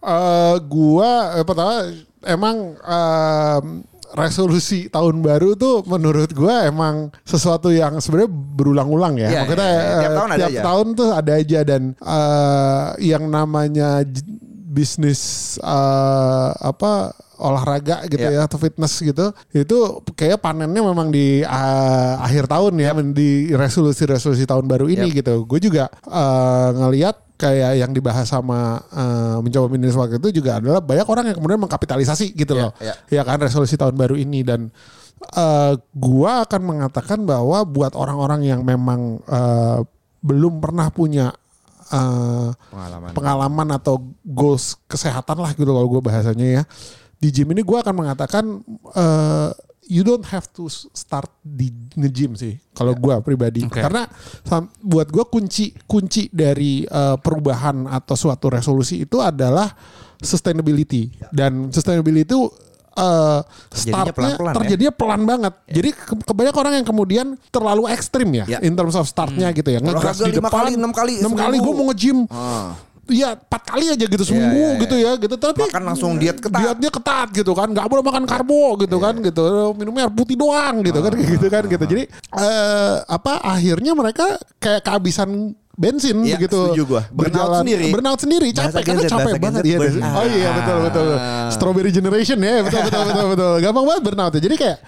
Eh, 0.00 0.56
gua 0.64 1.36
eh, 1.36 1.44
pertama 1.44 1.84
emang 2.24 2.56
em, 2.80 3.84
resolusi 4.12 4.86
tahun 4.86 5.20
baru 5.20 5.54
tuh 5.54 5.82
menurut 5.84 6.30
gua 6.30 6.66
emang 6.66 7.08
sesuatu 7.22 7.70
yang 7.70 7.98
sebenarnya 7.98 8.30
berulang-ulang 8.30 9.14
ya. 9.16 9.28
Iya, 9.30 9.40
Maksudnya 9.44 9.68
iya, 9.68 9.78
iya. 9.78 9.90
Tiap 9.90 10.10
eh, 10.10 10.16
tahun 10.16 10.28
ada 10.28 10.38
tiap 10.38 10.50
aja. 10.50 10.62
tahun 10.62 10.86
tuh 10.92 11.08
ada 11.10 11.32
aja 11.34 11.60
dan 11.62 11.82
eh, 11.94 12.86
yang 13.06 13.24
namanya 13.26 13.88
bisnis 14.70 15.20
eh, 15.58 16.50
apa 16.56 17.10
olahraga 17.40 18.04
gitu 18.04 18.20
Iya. 18.20 18.36
ya 18.36 18.40
atau 18.44 18.60
fitness 18.60 19.00
gitu 19.00 19.32
itu 19.50 19.76
kayak 20.12 20.44
panennya 20.44 20.84
memang 20.84 21.08
di 21.08 21.40
eh, 21.40 22.12
akhir 22.20 22.44
tahun 22.46 22.76
ya 22.76 22.92
di 23.10 23.50
resolusi-resolusi 23.50 24.44
tahun 24.44 24.68
baru 24.68 24.86
ini 24.86 25.08
Yap. 25.08 25.16
gitu. 25.24 25.34
Gue 25.48 25.58
juga 25.58 25.88
eh, 26.04 26.68
ngelihat 26.76 27.29
kayak 27.40 27.80
yang 27.80 27.90
dibahas 27.90 28.28
sama 28.28 28.76
eh, 28.92 29.36
mencoba 29.40 29.66
minus 29.66 29.96
waktu 29.96 30.20
itu 30.20 30.44
juga 30.44 30.60
adalah 30.60 30.84
banyak 30.84 31.08
orang 31.08 31.24
yang 31.32 31.36
kemudian 31.40 31.56
mengkapitalisasi 31.58 32.36
gitu 32.36 32.52
Iya, 32.52 32.62
loh. 32.68 32.72
iya. 32.76 32.94
Ya 33.08 33.22
kan 33.24 33.40
resolusi 33.40 33.80
tahun 33.80 33.96
baru 33.96 34.14
ini 34.14 34.44
dan 34.44 34.68
eh, 35.32 35.72
gua 35.96 36.44
akan 36.44 36.60
mengatakan 36.60 37.24
bahwa 37.24 37.64
buat 37.64 37.96
orang-orang 37.96 38.44
yang 38.44 38.60
memang 38.60 39.24
eh, 39.24 39.78
belum 40.20 40.60
pernah 40.60 40.92
punya 40.92 41.32
eh, 41.88 42.48
Pengalaman. 42.52 43.10
pengalaman 43.16 43.68
atau 43.74 43.96
goals 44.22 44.76
kesehatan 44.84 45.40
lah 45.40 45.56
gitu 45.56 45.66
kalau 45.66 45.88
gue 45.88 46.00
bahasanya 46.00 46.46
ya 46.60 46.62
di 47.16 47.28
gym 47.28 47.50
ini 47.50 47.60
gue 47.60 47.74
akan 47.74 47.94
mengatakan 47.96 48.44
eh, 48.92 49.48
you 49.90 50.00
don't 50.00 50.22
have 50.24 50.46
to 50.48 50.64
start 50.70 51.26
di 51.40 51.66
nge-gym 51.92 52.32
sih 52.32 52.54
kalau 52.70 52.94
gue 52.94 53.14
pribadi 53.20 53.60
Oke. 53.60 53.82
karena 53.82 54.06
buat 54.80 55.06
gue 55.06 55.24
kunci 55.26 55.74
kunci 55.82 56.30
dari 56.30 56.82
eh, 56.82 57.16
perubahan 57.16 57.84
atau 57.84 58.14
suatu 58.14 58.46
resolusi 58.48 59.02
itu 59.02 59.18
adalah 59.18 59.66
sustainability 60.20 61.10
dan 61.28 61.68
sustainability 61.68 62.22
itu 62.24 62.46
eh, 62.92 63.40
Terjadinya 63.68 64.04
startnya 64.04 64.12
pelan-pelan 64.14 64.46
ya? 64.46 64.56
terjadinya 64.56 64.92
pelan 64.92 65.22
banget 65.24 65.52
jadi 65.66 65.90
ke- 65.90 66.24
kebanyakan 66.24 66.60
orang 66.60 66.74
yang 66.76 66.86
kemudian 66.86 67.26
terlalu 67.48 67.82
ekstrim 67.88 68.28
ya, 68.30 68.44
Ya. 68.46 68.58
in 68.60 68.72
terms 68.72 68.94
of 68.94 69.04
startnya 69.04 69.50
gitu 69.50 69.68
ya 69.68 69.80
ngegas 69.80 70.20
di 70.20 70.32
depan 70.32 70.50
kali, 70.52 70.70
enam 70.76 70.92
kali 70.92 71.12
enam 71.18 71.34
kali 71.34 71.56
seminggu. 71.56 71.66
gue 71.66 71.74
mau 71.74 71.86
nge-gym 71.90 72.18
Ah. 72.28 72.78
Iya 73.10 73.34
empat 73.34 73.62
kali 73.66 73.84
aja 73.90 74.04
gitu 74.06 74.22
seminggu 74.22 74.54
iya, 74.54 74.70
iya. 74.72 74.80
gitu 74.86 74.94
ya 74.96 75.12
gitu. 75.18 75.34
Tapi 75.34 75.66
Makan 75.66 75.82
langsung 75.82 76.10
diet 76.16 76.38
ketat. 76.38 76.58
dietnya 76.62 76.90
ketat 76.94 77.28
gitu 77.34 77.52
kan 77.52 77.68
nggak 77.68 77.86
boleh 77.90 78.02
makan 78.06 78.24
karbo 78.24 78.78
gitu 78.78 78.96
kan 78.96 79.14
gitu. 79.18 79.74
Minumnya 79.74 80.06
air 80.06 80.12
putih 80.14 80.38
doang 80.38 80.80
gitu 80.86 81.02
kan 81.02 81.10
kayak 81.12 81.28
gitu 81.34 81.46
kan 81.50 81.62
gitu. 81.66 81.84
jadi 81.84 82.02
eh, 82.38 82.94
apa 83.04 83.42
akhirnya 83.42 83.92
mereka 83.92 84.38
kayak 84.56 84.80
kehabisan 84.80 85.52
bensin 85.74 86.20
Iya, 86.20 86.36
begitu 86.36 86.60
setuju 86.60 86.82
gua. 86.86 87.02
Burnout 87.08 87.64
sendiri. 87.64 87.86
burnout 87.88 88.20
sendiri. 88.20 88.48
Bahasa 88.52 88.78
capek 88.78 88.84
karena 88.84 89.02
capek 89.02 89.16
bahasa 89.16 89.32
Gen 89.32 89.42
banget 89.42 89.62
iya 89.64 89.78
burnout. 89.80 90.12
oh 90.14 90.26
iya 90.28 90.48
betul 90.52 90.76
betul 90.84 91.06
strawberry 91.50 91.90
generation 91.90 92.38
ya 92.38 92.60
betul 92.60 92.80
betul 92.84 93.02
betul 93.08 93.26
betul. 93.32 93.52
Gampang 93.64 93.84
banget 93.88 94.02
burnout 94.04 94.32
ya. 94.36 94.40
Jadi 94.44 94.56
kayak 94.60 94.78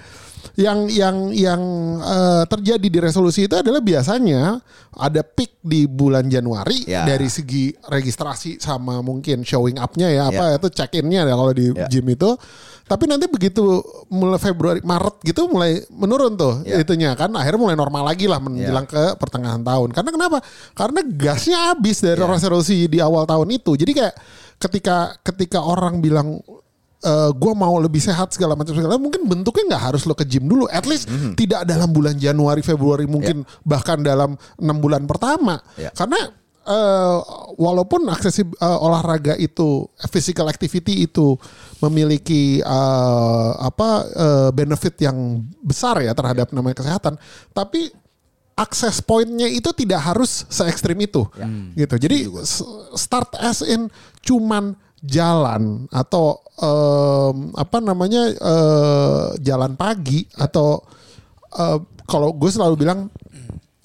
yang 0.55 0.91
yang 0.91 1.17
yang 1.31 1.63
eh, 1.99 2.45
terjadi 2.47 2.87
di 2.87 2.99
resolusi 2.99 3.47
itu 3.47 3.55
adalah 3.55 3.81
biasanya 3.81 4.59
ada 4.93 5.23
peak 5.23 5.63
di 5.63 5.87
bulan 5.87 6.29
Januari 6.29 6.85
Ya. 6.85 7.07
dari 7.07 7.31
segi 7.31 7.73
registrasi 7.79 8.59
sama 8.59 9.01
mungkin 9.01 9.47
showing 9.47 9.79
up-nya 9.79 10.11
ya 10.11 10.23
apa 10.29 10.45
Ya. 10.53 10.57
itu 10.61 10.69
check 10.69 10.93
in-nya 10.99 11.25
ya 11.25 11.35
kalau 11.35 11.53
di 11.55 11.71
Ya. 11.73 11.87
gym 11.89 12.07
itu. 12.11 12.35
Tapi 12.83 13.09
nanti 13.09 13.25
begitu 13.31 13.81
mulai 14.13 14.37
Februari 14.37 14.83
Maret 14.85 15.23
gitu 15.25 15.49
mulai 15.49 15.81
menurun 15.89 16.37
tuh 16.37 16.61
Ya. 16.67 16.83
itunya 16.83 17.15
kan 17.17 17.33
akhirnya 17.33 17.61
mulai 17.63 17.77
normal 17.79 18.05
lagi 18.05 18.29
lah 18.29 18.43
menjelang 18.43 18.85
ke 18.85 19.17
pertengahan 19.17 19.63
tahun. 19.65 19.95
Karena 19.97 20.11
kenapa? 20.13 20.39
Karena 20.77 21.01
gasnya 21.07 21.73
habis 21.73 22.03
dari 22.05 22.21
Ya. 22.21 22.29
resolusi 22.29 22.91
di 22.91 22.99
awal 23.01 23.25
tahun 23.25 23.49
itu. 23.49 23.79
Jadi 23.79 23.93
kayak 23.97 24.15
ketika 24.61 25.17
ketika 25.25 25.59
orang 25.63 26.05
bilang 26.05 26.43
eh 27.03 27.31
gue 27.35 27.53
mau 27.53 27.75
lebih 27.77 27.99
sehat 27.99 28.31
segala 28.31 28.55
macam 28.55 28.73
segala 28.73 28.95
mungkin 28.95 29.27
bentuknya 29.27 29.75
nggak 29.75 29.85
harus 29.91 30.07
lo 30.07 30.15
ke 30.15 30.23
gym 30.23 30.47
dulu. 30.47 30.71
At 30.71 30.87
least 30.87 31.11
Mhm. 31.11 31.35
tidak 31.35 31.67
dalam 31.67 31.91
bulan 31.91 32.15
Januari 32.15 32.63
Februari 32.63 33.05
mungkin 33.05 33.43
bahkan 33.63 33.99
dalam 34.01 34.39
enam 34.57 34.77
bulan 34.79 35.03
pertama. 35.05 35.59
Ya. 35.75 35.91
karena 35.91 36.31
eh, 36.63 37.19
walaupun 37.59 38.07
aksesi 38.07 38.47
eh, 38.47 38.79
olahraga 38.79 39.35
itu 39.35 39.83
physical 40.07 40.47
activity 40.47 41.03
itu 41.03 41.35
memiliki 41.81 42.63
eh, 42.63 43.51
apa 43.59 43.89
eh, 44.07 44.51
benefit 44.55 44.95
yang 45.03 45.43
besar 45.59 45.99
ya 46.01 46.15
terhadap 46.15 46.55
namanya 46.55 46.79
kesehatan 46.79 47.19
tapi 47.51 47.91
akses 48.55 49.01
pointnya 49.01 49.49
itu 49.49 49.73
tidak 49.73 50.07
harus 50.07 50.45
se 50.47 50.63
ekstrim 50.69 51.01
itu 51.01 51.25
gitu. 51.75 51.95
Jadi 51.99 52.29
start 52.95 53.35
as 53.41 53.65
in 53.65 53.89
cuman 54.21 54.77
jalan 55.03 55.85
atau 55.91 56.39
em, 56.55 57.51
apa 57.53 57.79
namanya 57.79 58.31
eh, 58.31 59.27
jalan 59.39 59.75
pagi 59.75 60.23
atau 60.33 60.79
eh, 61.53 61.79
kalau 62.07 62.33
gue 62.33 62.49
selalu 62.49 62.75
bilang 62.79 63.11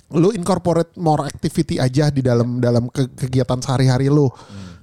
lu 0.07 0.31
incorporate 0.31 0.95
more 0.95 1.25
activity 1.25 1.77
aja 1.77 2.07
di 2.07 2.21
dalam 2.21 2.57
dalam 2.57 2.87
ke- 2.87 3.11
kegiatan 3.11 3.59
sehari-hari 3.59 4.07
lu. 4.07 4.31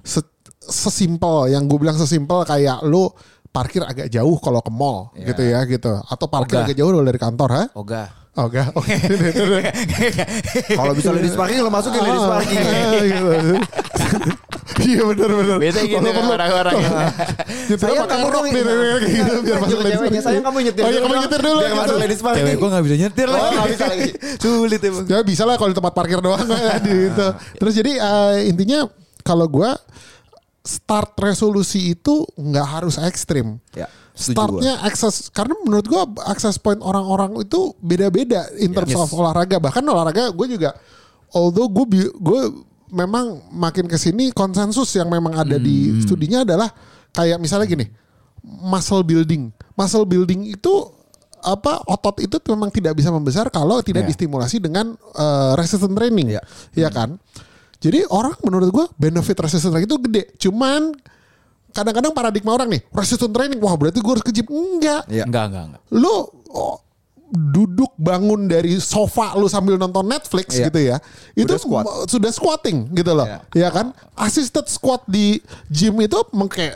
Se- 0.05 0.21
sesimpel 0.61 1.49
yang 1.49 1.65
gue 1.65 1.77
bilang 1.77 1.93
sesimpel 1.93 2.41
kayak 2.41 2.81
lu 2.83 3.09
parkir 3.49 3.81
agak 3.81 4.09
jauh 4.09 4.35
kalau 4.37 4.59
ke 4.59 4.67
mall 4.67 5.13
gitu 5.15 5.41
ya 5.41 5.61
gitu 5.63 5.93
atau 6.01 6.25
parkir 6.27 6.59
Ogah. 6.59 6.65
agak 6.67 6.75
jauh 6.75 6.91
dari 7.01 7.15
kantor 7.15 7.49
ha 7.53 7.63
Ogah. 7.73 8.07
Oh 8.35 8.45
enggak 8.45 8.67
oke 8.73 8.91
Kalau 10.77 10.91
bisa 10.91 11.09
ladies 11.11 11.33
parking 11.33 11.59
lo 11.59 11.71
masukin 11.71 12.01
ladies 12.01 12.19
Ah, 12.21 12.31
parking. 12.35 12.59
gitu. 12.59 13.31
iya 14.85 15.01
benar 15.01 15.29
benar 15.31 15.57
Biasa 15.57 15.79
gitu 15.81 16.03
orang-orang 16.03 16.75
ya. 16.75 16.89
Pakai 17.79 17.95
kamu 18.05 18.27
rok 18.27 18.33
dong, 18.35 18.45
nih, 18.45 18.51
iya. 18.53 18.63
kayak 18.99 19.09
gitu, 19.09 19.33
biar 19.41 19.57
masuk 19.57 19.77
ladies 19.79 19.99
parking. 19.99 20.21
sayang 20.21 20.43
kamu 20.43 20.57
nyetir 20.67 20.83
oh 20.83 20.89
iya 20.89 20.99
dulu 20.99 21.07
kamu 21.07 21.23
nyetir 21.23 21.41
dulu 21.41 21.59
biar 21.59 21.75
masuk 21.75 21.97
ladies 21.97 22.21
parking. 22.21 22.43
Cewek 22.45 22.57
gue 22.59 22.69
gak 22.69 22.83
bisa 22.83 22.95
nyetir 22.99 23.27
Oh, 23.27 23.33
lagi. 23.33 23.55
nggak 23.55 23.69
bisa 23.71 23.85
lagi. 23.87 24.09
Sulit 24.37 24.81
emang. 24.83 25.03
Ya 25.07 25.19
bisa 25.23 25.43
lah 25.43 25.55
kalau 25.55 25.69
di 25.71 25.77
tempat 25.77 25.93
parkir 25.95 26.19
doang 26.19 26.43
ya, 26.45 26.75
gitu. 26.83 27.27
Terus 27.57 27.73
jadi 27.73 27.91
eh, 27.97 28.35
intinya 28.45 28.79
kalau 29.23 29.47
gua 29.47 29.79
start 30.61 31.13
resolusi 31.17 31.93
itu 31.93 32.25
nggak 32.35 32.67
harus 32.67 32.97
ekstrim. 32.99 33.57
Ya, 33.71 33.85
Startnya 34.15 34.79
akses 34.79 35.27
karena 35.29 35.59
menurut 35.61 35.85
gua 35.85 36.07
akses 36.25 36.55
point 36.55 36.79
orang-orang 36.79 37.35
itu 37.43 37.75
beda-beda 37.83 38.47
in 38.55 38.71
terms 38.71 38.95
Yes. 38.95 39.03
of 39.03 39.11
olahraga. 39.11 39.59
Bahkan 39.59 39.83
olahraga 39.83 40.31
gue 40.31 40.47
juga 40.49 40.71
although 41.35 41.67
gue 41.67 42.07
gue 42.15 42.41
memang 42.95 43.43
makin 43.51 43.91
ke 43.91 43.99
sini 43.99 44.31
konsensus 44.31 44.87
yang 44.95 45.11
memang 45.11 45.35
ada 45.35 45.59
di 45.59 45.99
studinya 45.99 46.47
adalah 46.47 46.71
kayak 47.11 47.43
misalnya 47.43 47.67
gini, 47.67 47.85
muscle 48.41 49.03
building. 49.03 49.51
Muscle 49.75 50.07
building 50.07 50.47
itu 50.47 50.73
apa 51.43 51.83
otot 51.85 52.23
itu 52.23 52.39
memang 52.49 52.71
tidak 52.71 52.95
bisa 52.95 53.11
membesar 53.11 53.51
kalau 53.51 53.83
tidak 53.83 54.07
Iya. 54.07 54.09
distimulasi 54.15 54.63
dengan 54.63 54.95
eh, 54.95 55.51
resistance 55.59 55.91
training. 55.91 56.39
Iya. 56.39 56.41
Iya 56.73 56.89
kan? 56.89 57.19
Jadi 57.83 58.07
orang 58.07 58.33
menurut 58.41 58.69
gua 58.71 58.85
benefit 58.95 59.35
resistance 59.37 59.75
training 59.75 59.91
itu 59.91 59.97
gede. 60.07 60.23
Cuman 60.39 60.95
kadang-kadang 61.75 62.15
paradigma 62.15 62.55
orang 62.55 62.71
nih, 62.71 62.81
resistance 62.95 63.35
training, 63.35 63.59
wah 63.59 63.75
berarti 63.75 63.99
gue 63.99 64.11
harus 64.15 64.23
ke 64.23 64.31
gym. 64.31 64.47
Enggak. 64.47 65.03
Iya. 65.11 65.27
Enggak, 65.27 65.43
enggak, 65.51 65.63
enggak. 65.67 65.81
Lu 65.91 66.15
oh, 66.55 66.79
duduk 67.25 67.91
bangun 67.97 68.47
dari 68.47 68.77
sofa 68.77 69.33
lu 69.35 69.49
sambil 69.49 69.75
nonton 69.75 70.05
Netflix 70.05 70.55
Iya. 70.55 70.69
gitu 70.69 70.79
ya. 70.79 70.97
Itu 71.33 71.51
Udah 71.51 71.59
squat. 71.59 71.83
sudah 72.07 72.31
squatting 72.31 72.77
gitu 72.95 73.11
loh. 73.11 73.27
Iya. 73.27 73.39
Ya 73.51 73.69
kan? 73.73 73.91
Assisted 74.15 74.69
squat 74.71 75.03
di 75.09 75.41
gym 75.67 75.99
itu 75.99 76.15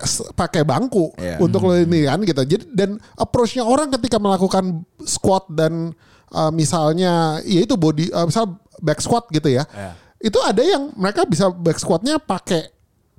s- 0.03 0.25
pakai 0.35 0.67
bangku 0.67 1.13
Iya. 1.15 1.39
untuk 1.39 1.63
lo 1.63 1.77
ini 1.77 2.03
kan 2.03 2.19
gitu. 2.25 2.41
Jadi 2.43 2.65
dan 2.75 2.97
approach-nya 3.15 3.63
orang 3.63 3.93
ketika 3.93 4.17
melakukan 4.19 4.83
squat 4.99 5.47
dan 5.53 5.93
uh, 6.33 6.51
misalnya 6.51 7.39
ya 7.45 7.63
itu 7.63 7.77
body 7.79 8.09
uh, 8.11 8.27
misal 8.27 8.59
back 8.83 8.99
squat 8.99 9.29
gitu 9.31 9.47
ya. 9.53 9.63
Iya. 9.69 9.91
Itu 10.19 10.43
ada 10.43 10.59
yang 10.59 10.91
mereka 10.99 11.23
bisa 11.23 11.47
back 11.47 11.79
squatnya 11.79 12.19
pakai 12.19 12.67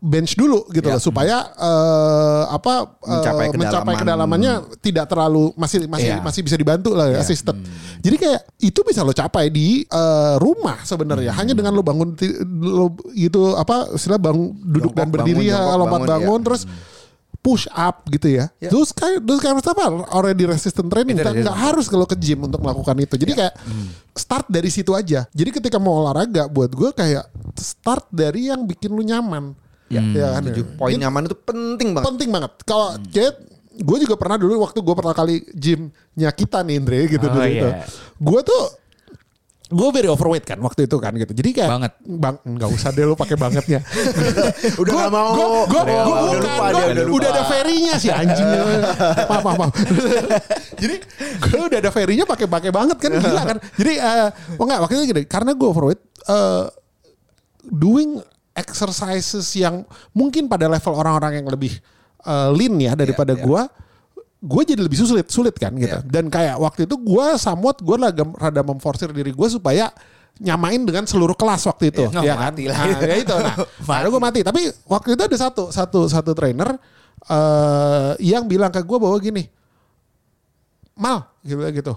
bench 0.01 0.33
dulu 0.33 0.65
gitu 0.73 0.89
Iya. 0.89 0.97
loh 0.97 1.03
supaya 1.03 1.37
eh, 1.53 2.45
apa 2.49 2.97
eh, 3.05 3.13
Mencapai 3.13 3.47
mencapai 3.53 3.95
kedalaman. 3.95 4.01
kedalamannya 4.01 4.53
tidak 4.81 5.05
terlalu 5.07 5.53
masih 5.55 5.85
masih 5.85 6.17
Iya. 6.17 6.25
masih 6.25 6.41
bisa 6.41 6.57
dibantu 6.57 6.97
lah 6.97 7.13
ya 7.13 7.19
assisted. 7.21 7.53
Jadi 8.01 8.17
kayak 8.17 8.41
itu 8.59 8.81
bisa 8.81 9.05
lo 9.05 9.13
capai 9.13 9.53
di 9.53 9.85
eh, 9.85 10.35
rumah 10.41 10.81
sebenarnya 10.83 11.37
hanya 11.37 11.53
dengan 11.53 11.77
lo 11.77 11.85
bangun 11.85 12.17
lo 12.65 12.97
gitu 13.13 13.53
apa 13.55 13.93
istilah 13.93 14.17
bangun 14.17 14.57
duduk 14.57 14.91
Jongkok 14.91 14.99
dan 14.99 15.09
berdiri 15.13 15.45
bangun, 15.45 15.53
ya 15.53 15.59
jongkok 15.61 15.77
lompat 15.77 16.01
bangun, 16.01 16.11
bangun 16.17 16.41
ya. 16.41 16.47
terus 16.49 16.63
push 17.41 17.65
up 17.73 18.05
gitu 18.13 18.29
ya. 18.37 18.53
Ya. 18.61 18.69
Those 18.69 18.93
kind 18.93 19.17
those 19.25 19.41
kind 19.41 19.57
of 19.57 19.65
stuff 19.65 19.77
are 19.77 20.05
already 20.13 20.45
resistant 20.45 20.93
training. 20.93 21.17
Itu 21.17 21.25
Nggak 21.25 21.57
harus 21.57 21.89
kalau 21.89 22.05
ke 22.05 22.13
gym 22.13 22.45
untuk 22.45 22.61
melakukan 22.61 22.93
itu. 23.01 23.17
Jadi 23.17 23.33
kayak 23.33 23.57
start 24.13 24.45
dari 24.53 24.69
situ 24.69 24.93
aja. 24.93 25.25
Jadi 25.33 25.49
ketika 25.49 25.81
mau 25.81 26.05
olahraga 26.05 26.49
buat 26.49 26.69
gue 26.69 26.93
kayak 26.93 27.25
start 27.57 28.09
dari 28.13 28.53
yang 28.53 28.69
bikin 28.69 28.93
lu 28.93 29.01
nyaman. 29.01 29.57
Ya, 29.91 30.03
kan? 30.33 30.43
Setuju. 30.45 30.63
Poin 30.75 30.95
nyaman 30.95 31.27
itu 31.27 31.37
penting 31.37 31.89
banget. 31.93 32.07
penting 32.09 32.29
banget. 32.31 32.53
Kalau 32.63 32.95
kayak 33.05 33.35
gue 33.73 33.97
juga 33.99 34.15
pernah 34.15 34.37
dulu 34.37 34.61
waktu 34.61 34.79
gue 34.79 34.95
pertama 34.95 35.13
kali 35.13 35.43
gymnya 35.51 36.31
kita 36.31 36.63
nih 36.63 36.75
Indre 36.77 37.01
gitu 37.09 37.23
Oh, 37.23 37.33
dulu 37.33 37.43
iya. 37.43 37.51
itu. 37.51 37.69
Gue 38.17 38.41
tuh 38.41 38.63
gue 39.71 39.89
very 39.89 40.07
overweight 40.07 40.43
kan 40.43 40.59
waktu 40.59 40.85
itu 40.85 40.97
kan 40.97 41.11
gitu. 41.13 41.31
Jadi 41.33 41.51
kayak 41.53 41.71
Banget. 41.71 41.93
Bang 42.05 42.37
nggak 42.41 42.67
usah 42.69 42.91
deh 42.91 43.03
lu 43.03 43.15
pakai 43.15 43.35
bangetnya. 43.35 43.83
Udah 44.83 44.93
nggak 44.93 45.11
mau. 45.11 45.31
Gue 45.33 45.47
gue 45.65 45.81
Udah, 45.81 46.03
gue 46.03 46.15
udah 46.15 46.23
bukan. 46.23 46.39
lupa 46.41 46.55
Gua 46.67 46.83
udah 46.85 46.95
lupa. 47.01 47.15
udah 47.17 47.29
ada 47.29 47.43
ferrynya 47.47 47.95
sih 47.97 48.11
anjing. 48.11 48.47
maaf 49.31 49.43
maaf 49.43 49.59
maaf. 49.59 49.73
Jadi 50.77 50.97
gue 51.41 51.63
udah 51.67 51.79
ada 51.79 51.91
ferrynya 51.91 52.25
pakai 52.25 52.47
pakai 52.47 52.71
banget 52.71 52.97
kan 52.97 53.11
gila 53.13 53.43
kan. 53.45 53.59
Jadi 53.75 53.93
eh 53.97 54.29
oh 54.55 54.65
enggak 54.65 54.81
waktu 54.83 54.95
itu 54.97 55.05
gini 55.09 55.23
karena 55.25 55.51
gue 55.51 55.67
overweight 55.67 56.03
eh 56.27 56.67
doing 57.65 58.19
exercises 58.53 59.47
yang 59.55 59.87
mungkin 60.11 60.47
pada 60.47 60.67
level 60.67 60.95
orang-orang 60.95 61.43
yang 61.43 61.49
lebih 61.49 61.79
eh, 62.23 62.49
lean 62.53 62.75
ya 62.77 62.93
daripada 62.95 63.33
Iya, 63.35 63.41
iya. 63.41 63.47
gua 63.47 63.63
gue 64.41 64.63
jadi 64.73 64.81
lebih 64.81 64.97
sulit 64.97 65.29
sulit 65.29 65.53
kan 65.53 65.69
gitu 65.77 66.01
Iya. 66.01 66.07
dan 66.09 66.33
kayak 66.33 66.57
waktu 66.57 66.89
itu 66.89 66.97
gua 66.97 67.37
somewhat 67.37 67.77
gue 67.85 67.93
rada, 67.93 68.25
rada 68.41 68.63
memforsir 68.65 69.13
diri 69.13 69.37
gue 69.37 69.49
supaya 69.53 69.93
nyamain 70.41 70.81
dengan 70.81 71.05
seluruh 71.05 71.37
kelas 71.37 71.69
waktu 71.69 71.93
itu 71.93 72.09
Iya. 72.09 72.25
ya 72.25 72.33
Oh, 72.33 72.39
kan 72.41 72.49
mati 72.49 72.65
lah. 72.65 72.77
Nah, 72.81 73.01
ya 73.05 73.17
itu 73.21 73.37
nah 73.37 73.55
baru 73.91 74.07
gue 74.09 74.23
mati 74.23 74.41
tapi 74.41 74.65
waktu 74.89 75.13
itu 75.13 75.23
ada 75.29 75.37
satu 75.37 75.69
satu 75.69 76.09
satu 76.09 76.33
trainer 76.33 76.73
eh 77.29 78.13
yang 78.25 78.49
bilang 78.49 78.73
ke 78.73 78.81
gue 78.81 78.97
bahwa 78.97 79.13
gini 79.21 79.45
mal 80.97 81.29
gitu 81.45 81.61
gitu 81.69 81.93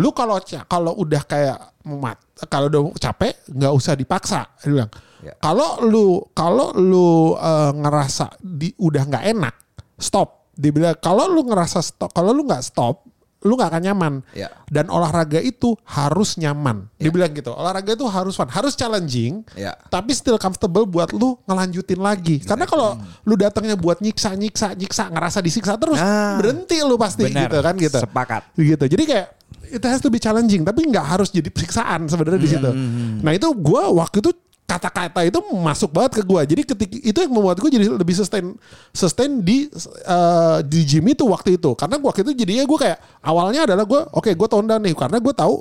lu 0.00 0.08
kalau 0.16 0.40
kalau 0.64 0.96
udah 0.96 1.20
kayak 1.28 1.76
mat 1.84 2.16
kalau 2.48 2.72
udah 2.72 2.82
capek 2.96 3.36
nggak 3.52 3.72
usah 3.76 3.92
dipaksa 3.92 4.48
dia 4.64 4.72
bilang 4.72 4.90
Ya. 5.22 5.34
kalau 5.38 5.78
lu 5.80 6.06
kalau 6.32 6.74
lu 6.74 7.08
eh, 7.34 7.72
ngerasa 7.72 8.34
di 8.38 8.74
udah 8.74 9.02
nggak 9.06 9.24
enak 9.30 9.54
stop 9.96 10.50
dia 10.52 10.68
bilang 10.68 10.98
kalau 10.98 11.26
lu 11.26 11.46
ngerasa 11.46 11.78
stop 11.78 12.10
kalau 12.10 12.30
lu 12.30 12.42
nggak 12.42 12.60
stop 12.60 13.06
lu 13.42 13.54
nggak 13.54 13.70
akan 13.70 13.82
nyaman 13.82 14.14
Ya. 14.32 14.54
dan 14.66 14.86
olahraga 14.86 15.38
itu 15.38 15.74
harus 15.82 16.34
nyaman 16.36 16.86
Ya. 16.94 17.10
bilang 17.10 17.30
gitu 17.30 17.50
olahraga 17.50 17.90
itu 17.90 18.06
harus 18.06 18.34
fun 18.34 18.46
harus 18.46 18.74
challenging 18.74 19.42
Ya. 19.54 19.74
tapi 19.88 20.10
still 20.10 20.38
comfortable 20.38 20.86
buat 20.86 21.10
lu 21.10 21.34
ngelanjutin 21.44 21.98
lagi 21.98 22.38
karena 22.40 22.66
kalau 22.66 22.94
lu 23.22 23.34
datangnya 23.34 23.74
buat 23.74 23.98
nyiksa 23.98 24.34
nyiksa 24.34 24.74
nyiksa 24.74 25.06
ngerasa 25.08 25.38
disiksa 25.38 25.74
terus 25.74 25.98
Nah. 25.98 26.38
berhenti 26.38 26.78
lu 26.80 26.94
pasti 26.94 27.26
Benar. 27.26 27.46
gitu 27.46 27.56
kan 27.58 27.74
gitu 27.76 27.98
Sepakat. 28.00 28.42
gitu 28.54 28.84
jadi 28.86 29.02
kayak 29.04 29.26
it 29.70 29.82
has 29.82 29.98
to 29.98 30.06
be 30.06 30.18
challenging 30.18 30.62
tapi 30.62 30.82
nggak 30.84 31.02
harus 31.04 31.30
jadi 31.30 31.46
siksaan 31.48 32.06
sebenarnya 32.06 32.38
di 32.38 32.46
situ 32.48 32.70
nah 33.18 33.30
itu 33.30 33.50
gua 33.54 33.90
waktu 33.90 34.18
itu 34.18 34.30
kata-kata 34.72 35.20
itu 35.28 35.38
masuk 35.52 35.92
banget 35.92 36.12
ke 36.16 36.22
gua. 36.24 36.40
Jadi 36.48 36.62
ketika 36.64 36.96
itu 36.96 37.18
yang 37.20 37.32
membuat 37.32 37.60
gue 37.60 37.68
jadi 37.68 37.92
lebih 37.92 38.16
sustain 38.16 38.56
sustain 38.96 39.44
di 39.44 39.68
eh, 40.08 40.58
di 40.64 40.80
gym 40.88 41.04
itu 41.12 41.28
waktu 41.28 41.60
itu. 41.60 41.76
Karena 41.76 42.00
waktu 42.00 42.24
itu 42.24 42.32
jadinya 42.32 42.64
gue 42.64 42.78
kayak 42.80 42.98
awalnya 43.20 43.68
adalah 43.68 43.84
gue 43.84 44.00
oke 44.00 44.30
gue 44.32 44.48
tone 44.48 44.64
down 44.64 44.80
nih. 44.80 44.96
Karena 44.96 45.20
gue 45.20 45.34
tahu 45.36 45.60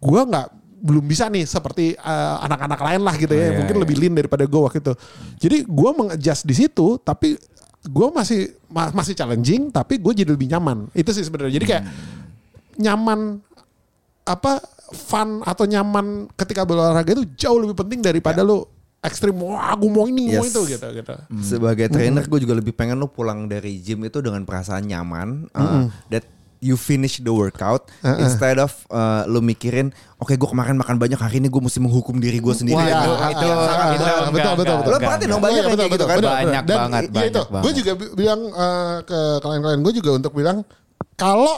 gua 0.00 0.24
nggak 0.24 0.46
belum 0.76 1.04
bisa 1.04 1.28
nih 1.28 1.44
seperti 1.44 1.92
eh, 2.00 2.36
anak-anak 2.48 2.80
lain 2.80 3.00
lah 3.04 3.14
gitu 3.20 3.32
ya 3.36 3.52
iya, 3.52 3.56
mungkin 3.60 3.76
iya. 3.76 3.82
lebih 3.84 3.96
lean 4.00 4.14
daripada 4.16 4.44
gue 4.48 4.60
waktu 4.60 4.78
itu. 4.80 4.94
Jadi 5.36 5.56
gua 5.68 5.90
mengadjust 5.92 6.48
di 6.48 6.54
situ 6.56 6.96
tapi 7.04 7.36
gue 7.86 8.08
masih 8.10 8.50
ma- 8.66 8.90
masih 8.90 9.14
challenging 9.14 9.70
tapi 9.70 10.00
gue 10.00 10.12
jadi 10.16 10.32
lebih 10.32 10.48
nyaman. 10.48 10.88
Itu 10.96 11.12
sih 11.12 11.22
sebenarnya. 11.22 11.60
Jadi 11.60 11.66
kayak 11.68 11.84
nyaman 12.80 13.40
apa 14.26 14.58
fun 14.88 15.40
atau 15.40 15.64
nyaman 15.64 16.06
ketika 16.34 16.62
berolahraga 16.62 17.10
itu 17.12 17.24
jauh 17.36 17.58
lebih 17.58 17.74
penting 17.76 18.00
daripada 18.00 18.40
lu 18.40 18.62
ekstrim 18.98 19.34
wah 19.36 19.70
aku 19.70 19.86
mau 19.86 20.04
ini 20.04 20.30
mau 20.30 20.42
Yes. 20.42 20.50
itu 20.50 20.60
gitu 20.68 20.86
gitu. 20.92 21.14
Sebagai 21.40 21.86
trainer 21.88 22.22
gue 22.22 22.38
juga 22.40 22.54
lebih 22.54 22.70
pengen 22.72 22.96
lu 22.96 23.06
pulang 23.06 23.44
dari 23.44 23.78
gym 23.78 24.02
itu 24.02 24.18
dengan 24.18 24.42
perasaan 24.42 24.82
nyaman 24.82 25.46
uh, 25.52 25.86
that 26.08 26.26
you 26.58 26.74
finish 26.74 27.20
the 27.20 27.30
workout 27.30 27.86
instead 28.18 28.56
of 28.56 28.72
uh, 28.88 29.22
lu 29.24 29.38
mikirin 29.38 29.90
oke 30.16 30.32
gue 30.32 30.48
kemarin 30.48 30.74
makan 30.74 30.96
banyak 30.96 31.14
hari 31.14 31.38
ini 31.38 31.46
gue 31.46 31.60
mesti 31.60 31.78
menghukum 31.78 32.16
diri 32.16 32.38
gue 32.38 32.50
sendiri. 32.52 32.74
Wah, 32.74 32.82
Ya, 32.82 32.96
itu- 32.96 33.12
ah, 33.12 33.28
itu- 33.28 33.38
itu 33.38 33.46
ah, 33.46 33.90
enggak, 33.92 33.92
betul 33.92 33.94
betul 33.94 34.32
enggak, 34.32 34.56
betul. 34.56 34.74
enggak, 34.74 34.88
Lo 34.88 34.98
perhatiin 35.00 35.28
dong 35.28 35.42
banyak 35.44 35.54
Iya, 35.56 35.62
betul, 35.62 35.76
kayak 35.76 35.86
gitu 35.86 35.94
betul, 35.94 36.06
kan. 36.06 36.16
betul, 36.16 36.32
Banyak 36.32 36.46
betul. 36.58 36.66
Dan 36.66 36.78
banget, 36.80 37.02
i- 37.02 37.10
banyak 37.12 37.28
itu, 37.28 37.42
banget. 37.44 37.62
Gue 37.62 37.72
juga 37.76 37.92
bi- 37.94 38.12
bilang 38.16 38.40
eh, 38.48 38.96
ke 39.04 39.18
klien-klien 39.38 39.80
gue 39.80 39.92
juga 39.94 40.10
untuk 40.16 40.32
bilang 40.32 40.58
kalau 41.14 41.54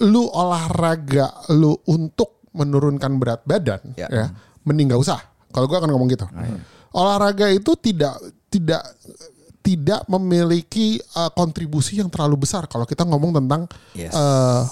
lu 0.00 0.24
olahraga 0.26 1.28
lu 1.52 1.76
untuk 1.86 2.40
menurunkan 2.50 3.12
berat 3.16 3.40
badan 3.44 3.78
Ya. 3.94 4.08
ya, 4.08 4.26
mending 4.64 4.90
gak 4.90 5.02
usah. 5.02 5.20
Kalau 5.50 5.66
gue 5.66 5.76
akan 5.76 5.90
ngomong 5.90 6.08
gitu. 6.08 6.26
Olahraga 6.90 7.46
itu 7.48 7.74
tidak 7.78 8.18
tidak 8.48 8.82
tidak 9.60 10.02
memiliki 10.08 10.96
eh, 10.98 11.30
kontribusi 11.32 12.00
yang 12.00 12.08
terlalu 12.08 12.42
besar 12.42 12.64
kalau 12.66 12.82
kita 12.82 13.04
ngomong 13.04 13.36
tentang 13.36 13.68
Yes. 13.94 14.10
eh, 14.10 14.62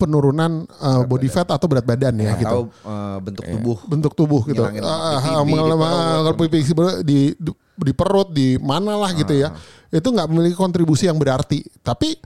penurunan 0.00 0.64
uh, 0.80 1.04
body 1.04 1.28
fat 1.28 1.44
atau 1.44 1.68
berat 1.68 1.84
badan 1.84 2.16
ya 2.16 2.32
gitu. 2.40 2.48
Atau 2.48 2.62
eh, 2.72 3.16
bentuk 3.20 3.44
tubuh. 3.44 3.76
bentuk 3.84 4.12
tubuh 4.16 4.40
gitu. 4.48 4.64
Lemak 4.64 4.80
Ah, 4.80 5.20
di 5.20 5.28
ah, 5.28 5.44
di 5.44 5.52
perut. 6.72 7.04
di, 7.04 7.20
di 7.36 7.52
di 7.76 7.92
perut 7.92 8.28
di 8.32 8.48
mana 8.56 8.96
lah 8.96 9.12
gitu 9.12 9.36
ya. 9.36 9.52
Itu 9.92 10.08
nggak 10.08 10.24
memiliki 10.32 10.56
kontribusi 10.56 11.04
yang 11.04 11.20
berarti. 11.20 11.60
Tapi 11.84 12.16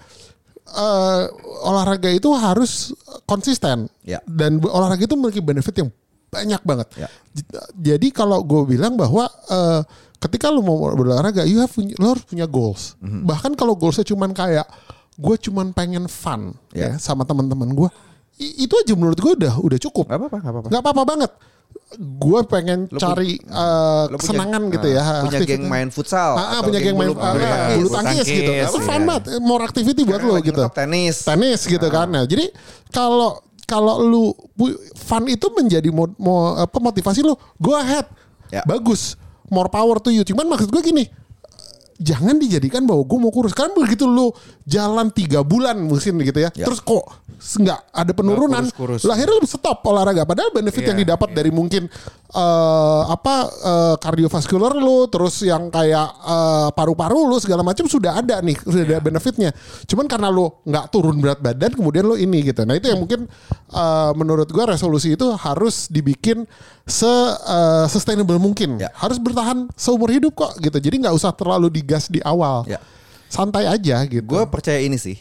eh, 0.75 1.23
olahraga 1.65 2.11
itu 2.11 2.29
harus 2.35 2.91
konsisten. 3.25 3.87
Ya. 4.03 4.19
Dan 4.27 4.59
olahraga 4.61 5.07
itu 5.07 5.15
memiliki 5.15 5.41
benefit 5.41 5.75
yang 5.79 5.91
banyak 6.29 6.63
banget. 6.67 6.89
Ya. 6.99 7.09
Jadi 7.79 8.11
kalau 8.11 8.43
gue 8.43 8.67
bilang 8.67 8.99
bahwa 8.99 9.31
eh, 9.31 9.81
ketika 10.19 10.51
lu 10.51 10.67
mau 10.67 10.77
berolahraga, 10.93 11.47
you 11.47 11.63
have 11.63 11.73
lu 11.79 12.07
harus 12.11 12.27
punya 12.27 12.45
goals. 12.51 12.99
Mhm. 13.01 13.23
Bahkan 13.25 13.53
kalau 13.55 13.79
goalsnya 13.79 14.05
cuman 14.05 14.35
kayak 14.35 14.67
gue 15.15 15.37
cuman 15.47 15.71
pengen 15.71 16.11
fun 16.11 16.59
Ya. 16.75 16.91
ya 16.91 16.99
sama 16.99 17.23
teman-teman 17.23 17.71
gue, 17.71 17.89
itu 18.39 18.75
aja 18.75 18.99
menurut 18.99 19.15
gue 19.15 19.33
udah 19.39 19.63
udah 19.63 19.79
cukup. 19.79 20.11
Gak 20.11 20.19
apa-apa, 20.19 20.37
gak 20.43 20.51
apa-apa. 20.51 20.69
Nggak 20.75 20.83
apa-apa 20.83 21.03
banget. 21.07 21.31
Gue 21.99 22.41
pengen 22.47 22.91
Lu 22.91 22.99
cari 22.99 23.39
punya- 23.39 23.55
eh, 23.55 24.03
Lo 24.11 24.17
punya- 24.17 24.21
kesenangan 24.21 24.63
gitu 24.71 24.87
ah, 24.87 24.93
ya. 24.93 25.03
Punya 25.03 25.39
aktivitas. 25.39 25.49
geng 25.51 25.65
main 25.71 25.89
futsal. 25.95 26.31
Ah, 26.35 26.41
ah, 26.41 26.49
atau 26.59 26.69
punya 26.69 26.81
geng 26.83 26.97
main 26.97 27.11
bulu, 27.11 27.21
ah, 27.21 27.33
bulu 27.33 27.45
ah, 27.45 27.51
tangkis. 27.51 27.77
bulu 27.77 27.89
tangkis 27.91 28.27
gitu. 28.27 28.51
Itu 28.53 28.79
fun 28.81 29.01
iya. 29.01 29.07
banget, 29.07 29.25
more 29.41 29.63
activity 29.63 30.03
buat 30.03 30.21
lo 30.23 30.35
gitu. 30.43 30.63
Tenis. 30.71 31.17
Tenis 31.23 31.61
gitu 31.65 31.87
kan. 31.89 32.07
Nah, 32.11 32.25
jadi 32.25 32.51
kalau 32.91 33.41
kalau 33.65 34.05
lu 34.05 34.25
fun 34.95 35.25
itu 35.25 35.47
menjadi 35.57 35.89
mo, 35.89 36.05
mo- 36.21 36.55
apa 36.61 36.77
motivasi 36.79 37.25
lu, 37.25 37.33
go 37.57 37.73
ahead. 37.75 38.05
Ya. 38.53 38.61
Bagus. 38.69 39.17
More 39.49 39.69
power 39.69 40.01
to 40.01 40.13
you. 40.13 40.25
Cuman 40.25 40.49
maksud 40.49 40.69
gue 40.69 40.83
gini, 40.85 41.05
jangan 41.99 42.39
dijadikan 42.39 42.85
bahwa 42.85 43.03
gue 43.07 43.19
mau 43.19 43.31
kurus. 43.31 43.55
Kan 43.55 43.73
begitu 43.75 44.05
lu 44.05 44.31
jalan 44.65 45.11
tiga 45.15 45.45
bulan 45.45 45.79
mungkin 45.79 46.21
gitu 46.23 46.39
ya. 46.41 46.51
Ya. 46.55 46.67
Terus 46.67 46.81
kok 46.81 47.05
nggak 47.35 47.81
ada 47.93 48.13
penurunan. 48.17 48.63
kurus-kurus. 48.73 49.05
Lah 49.05 49.15
akhirnya 49.19 49.37
lu 49.37 49.47
stop 49.47 49.85
olahraga. 49.85 50.25
Padahal 50.25 50.51
benefit 50.55 50.83
Iya, 50.85 50.89
yang 50.95 50.99
didapat 51.05 51.29
dari 51.37 51.51
mungkin 51.53 51.87
eh, 52.35 53.03
apa 53.07 53.35
eh, 53.49 53.95
kardiovaskular 54.01 54.75
lu, 54.75 55.07
terus 55.13 55.45
yang 55.45 55.69
kayak 55.69 56.09
eh, 56.25 56.69
paru-paru 56.73 57.29
lu 57.29 57.37
segala 57.39 57.61
macam 57.61 57.85
sudah 57.85 58.19
ada 58.21 58.41
nih, 58.41 58.57
sudah 58.65 58.85
Iya. 58.85 58.97
ada 58.97 59.05
benefitnya. 59.05 59.51
Cuman 59.85 60.09
karena 60.09 60.33
lu 60.33 60.49
nggak 60.65 60.85
turun 60.89 61.21
berat 61.21 61.39
badan, 61.45 61.73
kemudian 61.77 62.05
lu 62.09 62.17
ini 62.17 62.43
gitu. 62.49 62.65
Nah 62.65 62.75
itu 62.75 62.89
yang 62.89 63.01
mungkin 63.03 63.29
eh, 63.71 64.11
menurut 64.17 64.49
gua 64.49 64.73
resolusi 64.73 65.15
itu 65.15 65.29
harus 65.37 65.93
dibikin 65.93 66.49
se 66.85 67.09
eh, 67.45 67.87
sustainable 67.89 68.41
mungkin. 68.41 68.81
Ya. 68.81 68.89
Harus 68.97 69.21
bertahan 69.21 69.69
seumur 69.77 70.09
hidup 70.09 70.33
kok 70.33 70.57
gitu. 70.61 70.81
Jadi 70.81 71.05
nggak 71.05 71.15
usah 71.15 71.33
terlalu 71.37 71.69
digas 71.85 72.09
di 72.09 72.25
awal. 72.25 72.65
Ya. 72.65 72.81
Santai 73.29 73.69
aja 73.69 74.01
gitu. 74.09 74.25
Gue 74.25 74.49
percaya 74.49 74.81
ini 74.81 74.97
sih. 74.97 75.21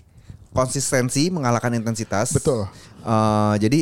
Konsistensi 0.55 1.27
mengalahkan 1.27 1.75
intensitas. 1.75 2.31
Betul. 2.31 2.63
Eh, 3.03 3.55
jadi 3.59 3.79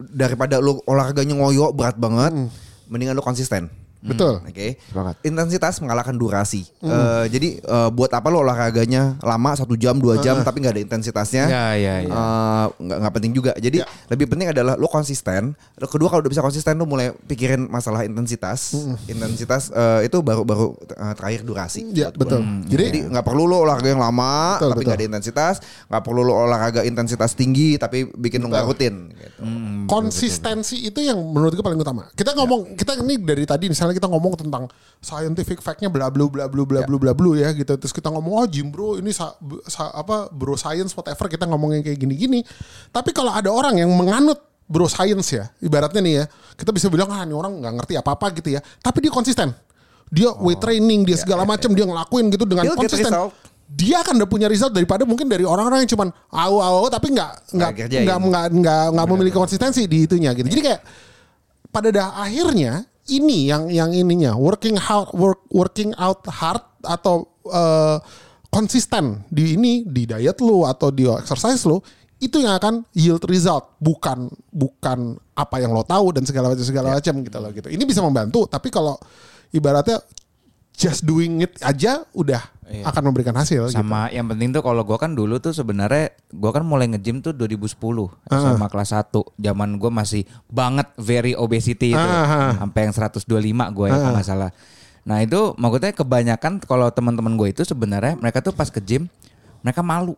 daripada 0.00 0.56
lu 0.58 0.80
olahraganya 0.82 1.36
ngoyo 1.36 1.70
berat 1.70 2.00
banget, 2.00 2.32
Hmm. 2.32 2.48
mendingan 2.88 3.12
lu 3.12 3.22
konsisten. 3.22 3.68
Betul. 4.02 4.42
Oke. 4.42 4.82
Sepakat. 4.82 5.14
Intensitas 5.22 5.78
mengalahkan 5.78 6.12
durasi. 6.12 6.66
Hmm. 6.82 6.90
Eh, 6.90 7.24
jadi 7.30 7.48
eh, 7.58 7.88
buat 7.90 8.10
apa 8.10 8.26
lo 8.28 8.42
olahraganya 8.42 9.16
lama 9.22 9.50
satu 9.54 9.78
jam 9.78 9.94
dua 9.96 10.18
jam 10.18 10.42
tapi 10.42 10.58
nggak 10.58 10.74
ada 10.74 10.82
intensitasnya? 10.82 11.44
Ya, 11.46 11.66
ya, 11.78 11.94
ya. 12.02 12.10
Eh, 12.10 12.64
nggak 12.82 12.98
nggak 12.98 13.12
penting 13.14 13.32
juga. 13.32 13.52
Jadi 13.54 13.78
Ya. 13.78 13.86
lebih 14.10 14.26
penting 14.26 14.50
adalah 14.50 14.74
lo 14.74 14.86
konsisten. 14.86 15.54
Lo 15.78 15.86
kedua 15.86 16.10
kalau 16.10 16.20
udah 16.20 16.30
bisa 16.30 16.42
konsisten 16.42 16.74
lo 16.74 16.84
mulai 16.84 17.14
pikirin 17.24 17.66
masalah 17.66 18.02
intensitas. 18.02 18.74
Hmm. 18.74 18.98
Intensitas 19.06 19.70
eh, 19.70 20.10
itu 20.10 20.18
baru 20.18 20.42
baru 20.42 20.74
terakhir 21.14 21.46
durasi. 21.46 21.86
Ya, 21.94 22.10
gua. 22.10 22.18
betul. 22.18 22.40
Jadi 22.66 22.82
Jadi 22.82 22.98
nggak 23.08 23.22
perlu 23.22 23.46
lo 23.46 23.62
olahraga 23.62 23.88
yang 23.88 24.02
lama 24.02 24.58
Betul, 24.58 24.68
tapi 24.68 24.78
betul. 24.82 24.86
nggak 24.90 24.98
ada 24.98 25.06
intensitas. 25.14 25.54
Nggak 25.86 26.02
perlu 26.02 26.20
lo 26.20 26.34
olahraga 26.34 26.80
intensitas 26.82 27.30
tinggi 27.32 27.78
tapi 27.78 28.10
bikin 28.10 28.42
lo 28.42 28.50
nggak 28.50 28.66
rutin. 28.66 28.94
Gitu. 29.14 29.40
konsistensi 29.86 30.82
itu 30.82 30.98
yang 30.98 31.18
menurut 31.18 31.52
gue 31.52 31.60
paling 31.60 31.76
utama. 31.76 32.08
Kita 32.12 32.32
ngomong 32.32 32.74
kita 32.74 32.96
ini 32.98 33.20
dari 33.20 33.44
tadi 33.44 33.68
misalnya 33.68 33.91
kita 33.92 34.08
ngomong 34.08 34.34
tentang 34.40 34.66
scientific 34.98 35.60
fact-nya 35.60 35.92
bla 35.92 36.08
bla 36.08 36.26
bla 36.26 36.48
bla 36.48 36.64
bla 36.64 36.80
bla 36.84 36.96
bla 36.98 37.12
bla 37.12 37.30
ya 37.36 37.52
gitu. 37.52 37.76
Terus 37.76 37.92
kita 37.92 38.08
ngomong 38.08 38.32
oh 38.42 38.46
gym 38.48 38.72
bro 38.72 38.96
ini 38.96 39.12
sa, 39.12 39.36
sa- 39.68 39.92
apa 39.92 40.32
bro 40.32 40.56
science 40.56 40.96
whatever 40.96 41.28
kita 41.28 41.44
ngomongin 41.46 41.84
kayak 41.84 42.00
gini-gini. 42.00 42.42
Tapi 42.90 43.12
kalau 43.12 43.30
ada 43.30 43.52
orang 43.52 43.78
yang 43.78 43.90
menganut 43.92 44.40
bro 44.66 44.88
science 44.88 45.28
ya, 45.36 45.52
ibaratnya 45.60 46.00
nih 46.00 46.14
ya, 46.20 46.24
kita 46.56 46.72
bisa 46.72 46.88
bilang 46.88 47.12
ah 47.12 47.22
ini 47.22 47.36
orang 47.36 47.60
nggak 47.60 47.72
ngerti 47.82 47.94
apa-apa 48.00 48.32
gitu 48.40 48.56
ya. 48.56 48.60
Tapi 48.80 49.04
dia 49.04 49.12
konsisten. 49.12 49.52
Dia 50.12 50.28
weight 50.36 50.60
training, 50.60 51.08
dia 51.08 51.16
segala 51.16 51.48
macam 51.48 51.72
dia 51.72 51.88
ngelakuin 51.88 52.28
gitu 52.28 52.44
dengan 52.44 52.68
He'll 52.68 52.76
konsisten. 52.76 53.12
Dia 53.72 54.04
akan 54.04 54.20
udah 54.20 54.28
punya 54.28 54.44
result 54.52 54.76
daripada 54.76 55.08
mungkin 55.08 55.24
dari 55.32 55.48
orang-orang 55.48 55.88
yang 55.88 55.90
cuman 55.96 56.12
au 56.28 56.60
au 56.60 56.84
tapi 56.92 57.16
nggak 57.16 57.56
nggak 57.56 57.70
nggak 58.04 58.18
nggak 58.28 58.44
nggak 58.60 58.84
nggak 58.92 59.06
memiliki 59.08 59.32
konsistensi 59.32 59.88
di 59.88 60.04
itunya 60.04 60.36
gitu. 60.36 60.44
Jadi 60.44 60.60
kayak 60.60 60.80
pada 61.72 61.88
dah 61.88 62.20
akhirnya 62.20 62.84
ini 63.10 63.50
yang 63.50 63.66
yang 63.66 63.90
ininya 63.90 64.38
working 64.38 64.78
hard 64.78 65.10
work 65.16 65.42
working 65.50 65.90
out 65.98 66.22
hard 66.30 66.62
atau 66.86 67.26
eh, 67.50 67.98
konsisten 68.52 69.24
di 69.32 69.56
ini 69.56 69.82
di 69.88 70.06
diet 70.06 70.38
lu 70.44 70.62
atau 70.62 70.92
di 70.92 71.08
exercise 71.08 71.64
lu 71.66 71.80
itu 72.22 72.38
yang 72.38 72.54
akan 72.54 72.86
yield 72.94 73.24
result 73.26 73.74
bukan 73.82 74.30
bukan 74.54 75.18
apa 75.34 75.56
yang 75.58 75.74
lo 75.74 75.82
tahu 75.82 76.14
dan 76.14 76.22
segala 76.22 76.54
macam 76.54 76.62
segala 76.62 76.94
macam 76.94 77.14
gitu 77.18 77.38
loh 77.42 77.50
gitu. 77.50 77.66
Ini 77.66 77.82
bisa 77.82 77.98
membantu 77.98 78.46
tapi 78.46 78.70
kalau 78.70 78.94
ibaratnya 79.50 79.98
just 80.82 81.06
doing 81.06 81.46
it 81.46 81.54
aja 81.62 82.02
udah 82.10 82.42
akan 82.82 83.02
memberikan 83.12 83.36
hasil 83.36 83.68
gitu. 83.68 83.78
Sama 83.78 84.08
yang 84.10 84.26
penting 84.26 84.50
tuh 84.50 84.64
kalau 84.64 84.82
gua 84.82 84.98
kan 84.98 85.12
dulu 85.12 85.38
tuh 85.38 85.54
sebenarnya 85.54 86.10
gua 86.34 86.50
kan 86.56 86.64
mulai 86.66 86.88
nge-gym 86.90 87.20
tuh 87.20 87.30
2010 87.30 87.78
sama 88.26 88.66
kelas 88.66 88.90
1. 88.96 89.12
Zaman 89.38 89.76
gua 89.78 89.90
masih 89.92 90.24
banget 90.50 90.88
very 90.96 91.36
obesity 91.36 91.92
itu. 91.92 92.00
Ah, 92.00 92.56
Sampai 92.58 92.88
yang 92.88 92.94
125 92.96 93.28
gua 93.76 93.86
ya 93.86 93.96
kalau 94.00 94.14
nggak 94.16 94.26
salah. 94.26 94.50
Nah, 95.02 95.18
itu 95.18 95.54
maksudnya 95.58 95.90
kebanyakan 95.90 96.62
kalau 96.62 96.86
teman-teman 96.94 97.34
gue 97.34 97.50
itu 97.50 97.62
sebenarnya 97.66 98.14
mereka 98.22 98.38
tuh 98.38 98.54
pas 98.54 98.70
ke 98.70 98.78
gym 98.78 99.10
mereka 99.66 99.82
malu. 99.82 100.14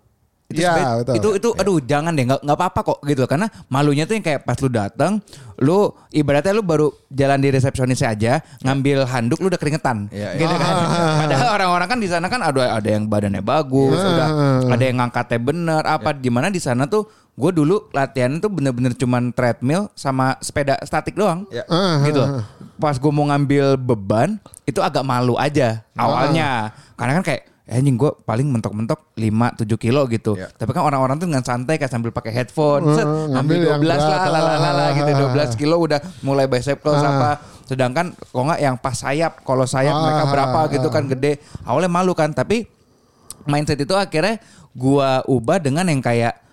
Itu 0.54 0.62
sebenarnya- 0.62 0.96
betul. 1.02 1.14
itu 1.18 1.28
itu 1.34 1.48
aduh 1.58 1.78
jangan 1.82 2.14
deh 2.14 2.24
nggak 2.24 2.40
nggak 2.40 2.56
apa-apa 2.56 2.80
kok 2.86 2.98
gitu. 3.02 3.26
Karena 3.26 3.46
malunya 3.66 4.06
tuh 4.06 4.14
yang 4.14 4.22
kayak 4.22 4.40
pas 4.42 4.54
lu 4.56 4.70
datang 4.70 5.18
lu 5.58 5.90
ibaratnya 6.08 6.50
lu 6.50 6.62
baru 6.62 6.86
jalan 7.08 7.38
di 7.38 7.48
resepsionisnya 7.50 8.08
aja 8.10 8.32
ngambil 8.60 9.02
handuk 9.04 9.38
lu 9.38 9.50
udah 9.50 9.58
keringetan. 9.58 10.06
Iya. 10.08 10.38
gitu 10.38 10.54
kan? 10.54 10.74
Padahal 11.20 11.48
orang-orang 11.52 11.88
kan 11.88 11.98
di 11.98 12.06
sana 12.06 12.26
kan 12.26 12.40
ada 12.40 12.62
ada 12.72 12.88
yang 12.88 13.04
badannya 13.04 13.42
bagus 13.42 13.98
udah 13.98 14.28
ada 14.70 14.82
yang 14.82 14.96
ngangkatnya 14.98 15.38
bener 15.38 15.82
apa 15.82 16.10
di 16.12 16.30
mana 16.30 16.48
di 16.48 16.58
sana 16.58 16.86
tuh 16.86 17.04
gue 17.34 17.50
dulu 17.50 17.90
latihan 17.90 18.38
tuh 18.38 18.46
bener-bener 18.46 18.94
cuman 18.94 19.34
treadmill 19.34 19.90
sama 19.92 20.38
sepeda 20.38 20.78
statik 20.82 21.14
doang. 21.14 21.42
Ya. 21.50 21.66
gitu 22.04 22.22
pas 22.74 22.94
gue 22.94 23.10
mau 23.10 23.26
ngambil 23.26 23.74
beban 23.74 24.38
itu 24.64 24.78
agak 24.78 25.02
malu 25.02 25.34
aja 25.34 25.82
awalnya. 25.94 26.70
Karena 26.94 27.18
kan 27.18 27.24
kayak 27.24 27.42
eh, 27.64 27.80
anjing 27.80 27.96
gue 27.96 28.12
paling 28.22 28.44
mentok-mentok 28.44 29.16
5-7 29.16 29.64
kilo 29.80 30.04
gitu. 30.06 30.36
Ya. 30.36 30.52
Tapi 30.52 30.70
kan 30.70 30.84
orang-orang 30.84 31.16
tuh 31.16 31.26
dengan 31.32 31.40
santai 31.40 31.80
kayak 31.80 31.88
sambil 31.88 32.12
pakai 32.12 32.28
headphone, 32.30 32.84
set, 32.92 33.08
ngambil 33.08 33.56
ambil 33.56 33.56
yang 33.64 33.80
12 33.80 33.88
lah, 33.88 33.96
berat. 33.96 34.28
lah, 34.28 34.42
lah, 34.44 34.56
lah, 34.60 34.72
lah, 34.76 34.88
gitu. 34.92 35.10
12 35.56 35.56
kilo 35.56 35.76
udah 35.80 36.00
mulai 36.20 36.44
bicep 36.44 36.84
curls 36.84 37.00
Ah. 37.00 37.08
apa. 37.08 37.30
Sedangkan 37.64 38.12
kalau 38.12 38.44
nggak 38.52 38.60
yang 38.60 38.76
pas 38.76 38.92
sayap, 38.92 39.40
kalau 39.40 39.64
sayap 39.64 39.96
mereka 39.96 40.24
Ah, 40.24 40.28
berapa 40.28 40.58
ah, 40.60 40.64
gitu 40.68 40.88
kan 40.92 41.08
gede. 41.08 41.40
Awalnya 41.64 41.88
malu 41.88 42.12
kan, 42.12 42.36
tapi 42.36 42.68
mindset 43.44 43.80
itu 43.80 43.96
akhirnya 43.96 44.36
gua 44.76 45.24
ubah 45.24 45.56
dengan 45.56 45.88
yang 45.88 46.04
kayak 46.04 46.43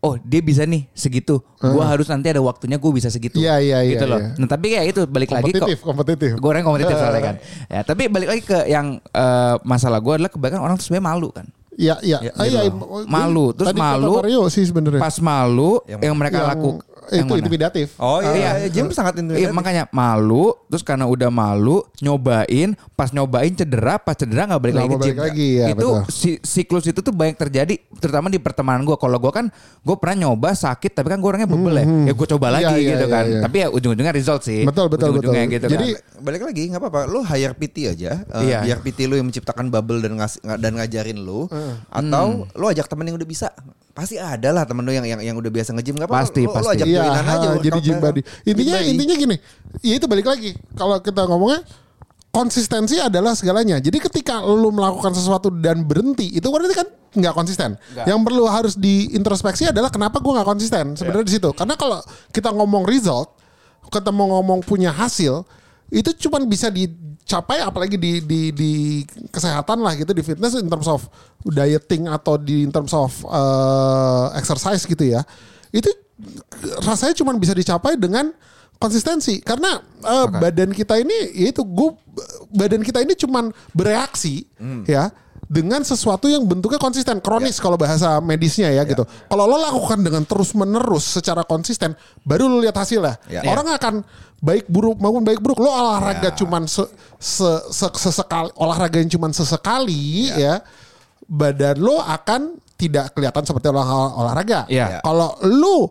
oh 0.00 0.16
dia 0.18 0.40
bisa 0.40 0.64
nih 0.64 0.88
segitu. 0.90 1.38
Gua 1.56 1.84
harus 1.86 2.06
nanti 2.06 2.26
ada 2.26 2.40
waktunya 2.40 2.76
gua 2.76 2.90
bisa 2.90 3.06
segitu. 3.06 3.36
Iya, 3.36 3.56
iya, 3.58 3.78
iya, 3.80 3.92
Gitu 3.92 4.04
loh. 4.04 4.18
iya. 4.18 4.32
Nah, 4.34 4.48
tapi 4.48 4.66
kayak 4.70 4.86
itu 4.88 5.00
balik 5.04 5.30
lagi 5.30 5.44
kok 5.46 5.60
kompetitif 5.60 5.78
kompetitif 5.80 6.30
gue 6.34 6.48
orang 6.48 6.62
kompetitif 6.62 6.96
soalnya 6.96 7.22
kan. 7.22 7.36
Ya, 7.66 7.80
tapi 7.82 8.02
balik 8.06 8.28
lagi 8.28 8.42
ke 8.42 8.58
yang 8.66 8.86
eh, 8.98 9.54
masalah 9.62 9.98
gue 9.98 10.12
adalah 10.16 10.28
kebanyakan 10.28 10.62
orang 10.62 10.74
tuh 10.74 10.84
sebenarnya 10.86 11.06
malu 11.06 11.28
kan. 11.30 11.46
Iya, 11.72 11.96
iya. 12.02 12.18
Ya, 12.20 12.32
Ah, 12.34 12.44
gitu 12.44 12.52
iya, 12.52 12.60
loh. 12.66 12.72
gue- 12.76 13.08
Malu, 13.08 13.46
terus 13.52 13.68
tadi 13.68 13.80
malu. 13.80 14.12
Mario 14.18 14.42
sih 14.48 14.64
sebenarnya. 14.64 15.00
Pas 15.00 15.16
malu 15.16 15.80
Yang- 15.84 16.02
yang, 16.02 16.14
mereka 16.14 16.38
Yang- 16.38 16.50
laku 16.50 16.70
yang 17.12 17.18
itu 17.20 17.28
mana? 17.28 17.40
intimidatif. 17.40 17.86
Oh 17.96 18.18
iya, 18.18 18.30
Iya. 18.30 18.50
iya. 18.56 18.68
gym 18.68 18.86
sangat 18.88 19.12
Iya 19.12 19.20
intimidatif. 19.20 19.52
makanya 19.52 19.84
malu 19.90 20.54
terus 20.66 20.80
karena 20.80 21.04
udah 21.04 21.28
malu 21.28 21.82
nyobain 22.00 22.68
pas 22.92 23.10
nyobain 23.10 23.50
cedera 23.50 23.96
pas 23.96 24.14
cedera 24.14 24.46
nggak 24.46 24.60
balik 24.60 24.72
Nggak 24.72 24.80
lagi 24.80 24.90
mau 24.90 24.96
ke 24.96 25.02
gym 25.02 25.10
balik 25.12 25.22
lagi, 25.24 25.48
ya, 25.52 25.66
itu 25.68 25.78
betul. 25.86 25.98
si- 26.08 26.40
siklus 26.40 26.84
itu 26.84 26.98
tuh 26.98 27.10
banyak 27.10 27.36
terjadi 27.36 27.74
terutama 27.96 28.26
di 28.26 28.38
pertemanan 28.38 28.82
gue 28.82 28.94
kalau 28.94 29.16
gue 29.16 29.30
kan 29.30 29.46
gue 29.78 29.96
pernah 29.96 30.16
nyoba 30.24 30.52
sakit 30.52 30.92
tapi 30.92 31.08
kan 31.08 31.18
gue 31.18 31.28
orangnya 31.28 31.46
bebel 31.46 31.74
ya 31.74 31.84
ya 32.06 32.12
gue 32.12 32.26
coba 32.28 32.46
Iya, 32.46 32.54
lagi 32.62 32.74
iya, 32.76 32.90
gitu 32.90 33.04
iya, 33.04 33.12
kan 33.12 33.24
iya. 33.26 33.40
tapi 33.40 33.56
ya 33.56 33.66
ujung-ujungnya 33.68 34.12
result 34.12 34.42
sih 34.42 34.62
Betul, 34.62 34.86
betul, 34.86 35.08
Ujung-ujungnya 35.12 35.44
betul. 35.44 35.54
gitu 35.56 35.66
Jadi- 35.70 35.92
kan. 35.92 36.20
balik 36.20 36.42
lagi 36.44 36.62
nggak 36.66 36.80
apa-apa 36.80 37.00
lo 37.06 37.20
hire 37.22 37.54
PT 37.54 37.76
aja 37.88 38.12
eh, 38.20 38.42
Iya. 38.44 38.58
biar 38.62 38.78
PT 38.80 38.98
lo 39.04 39.14
yang 39.14 39.26
menciptakan 39.26 39.68
bubble 39.68 39.98
dan 39.98 40.14
ngas 40.14 40.36
dan 40.40 40.72
ngajarin 40.72 41.18
lo 41.18 41.48
atau 41.88 42.26
lo 42.52 42.66
ajak 42.66 42.86
temen 42.86 43.04
yang 43.04 43.16
udah 43.16 43.26
bisa 43.26 43.48
pasti 44.00 44.16
ada 44.16 44.48
lah 44.48 44.64
temen 44.64 44.80
lo 44.80 44.88
yang 44.88 45.04
yang 45.04 45.20
yang 45.20 45.36
udah 45.36 45.52
biasa 45.52 45.76
nge-gym 45.76 46.00
nggak 46.00 46.08
Pasti, 46.08 46.48
lo, 46.48 46.50
lo 46.50 46.56
pasti. 46.56 46.80
ajak 46.80 46.86
Iya, 46.88 47.02
aja 47.04 47.20
ha, 47.20 47.56
jadi 47.60 47.78
gym 47.84 47.96
buddy. 48.00 48.20
Intinya 48.48 48.78
Gym 48.80 48.90
intinya 48.96 49.14
gini, 49.20 49.36
ya 49.84 49.94
itu 50.00 50.06
balik 50.08 50.24
lagi. 50.24 50.56
Kalau 50.72 50.96
kita 51.04 51.28
ngomongnya 51.28 51.60
konsistensi 52.32 52.96
adalah 52.96 53.36
segalanya. 53.36 53.76
Jadi 53.82 53.98
ketika 54.00 54.40
lu 54.40 54.70
melakukan 54.72 55.12
sesuatu 55.12 55.50
dan 55.52 55.84
berhenti, 55.84 56.30
itu 56.30 56.46
berarti 56.46 56.74
kan 56.74 56.88
nggak 57.10 57.34
konsisten. 57.34 57.74
Yang 58.06 58.18
perlu 58.22 58.44
harus 58.46 58.74
diintrospeksi 58.78 59.68
adalah 59.68 59.90
kenapa 59.90 60.22
gue 60.22 60.32
nggak 60.32 60.48
konsisten. 60.48 60.94
Sebenarnya 60.94 61.26
di 61.26 61.34
situ. 61.36 61.50
Karena 61.52 61.74
kalau 61.74 61.98
kita 62.30 62.54
ngomong 62.54 62.86
result, 62.86 63.34
ketemu 63.90 64.30
ngomong 64.30 64.62
punya 64.62 64.94
hasil, 64.94 65.42
itu 65.90 66.10
cuma 66.26 66.38
bisa 66.46 66.70
dicapai 66.70 67.58
apalagi 67.62 67.98
di 67.98 68.22
di 68.22 68.40
di 68.54 68.72
kesehatan 69.30 69.82
lah 69.82 69.98
gitu 69.98 70.14
di 70.14 70.22
fitness 70.22 70.54
in 70.54 70.70
terms 70.70 70.86
of 70.86 71.04
dieting 71.42 72.06
atau 72.06 72.38
di 72.38 72.62
in 72.62 72.70
terms 72.70 72.94
of 72.94 73.10
uh, 73.26 74.30
exercise 74.38 74.86
gitu 74.86 75.02
ya. 75.02 75.26
Itu 75.74 75.90
rasanya 76.86 77.14
cuma 77.18 77.34
bisa 77.34 77.50
dicapai 77.52 77.98
dengan 77.98 78.30
konsistensi. 78.78 79.42
Karena 79.42 79.82
uh, 80.06 80.26
badan 80.30 80.70
kita 80.70 81.02
ini 81.02 81.34
yaitu 81.34 81.66
gue 81.66 81.90
badan 82.54 82.86
kita 82.86 83.02
ini 83.02 83.18
cuman 83.18 83.50
bereaksi 83.74 84.46
ya 84.86 85.10
dengan 85.50 85.82
sesuatu 85.82 86.30
yang 86.30 86.46
bentuknya 86.46 86.78
konsisten 86.78 87.18
kronis 87.18 87.58
kalau 87.58 87.74
bahasa 87.74 88.22
medisnya 88.22 88.70
ya 88.70 88.86
gitu. 88.86 89.02
Kalau 89.26 89.50
lo 89.50 89.58
lakukan 89.58 89.98
dengan 89.98 90.22
terus 90.22 90.54
menerus 90.54 91.18
secara 91.18 91.42
konsisten 91.42 91.98
baru 92.22 92.46
lo 92.46 92.62
lihat 92.62 92.78
hasilnya. 92.78 93.18
Ya. 93.26 93.42
Orang 93.50 93.66
akan 93.66 94.06
baik 94.38 94.70
buruk 94.70 95.02
maupun 95.02 95.26
baik 95.26 95.42
buruk 95.42 95.58
lo 95.58 95.66
olahraga 95.66 96.30
cuman 96.38 96.70
se, 96.70 96.86
se- 97.18 97.66
se- 97.74 97.98
sesekali 97.98 98.54
olahraga 98.54 99.02
yang 99.02 99.10
cuman 99.10 99.34
sesekali 99.34 100.30
ya 100.30 100.62
badan 101.26 101.82
lo 101.82 101.98
akan 101.98 102.54
tidak 102.78 103.10
kelihatan 103.12 103.42
seperti 103.42 103.74
olah- 103.74 104.14
olahraga. 104.22 104.70
Ya. 104.70 105.02
Kalau 105.02 105.34
lu 105.42 105.90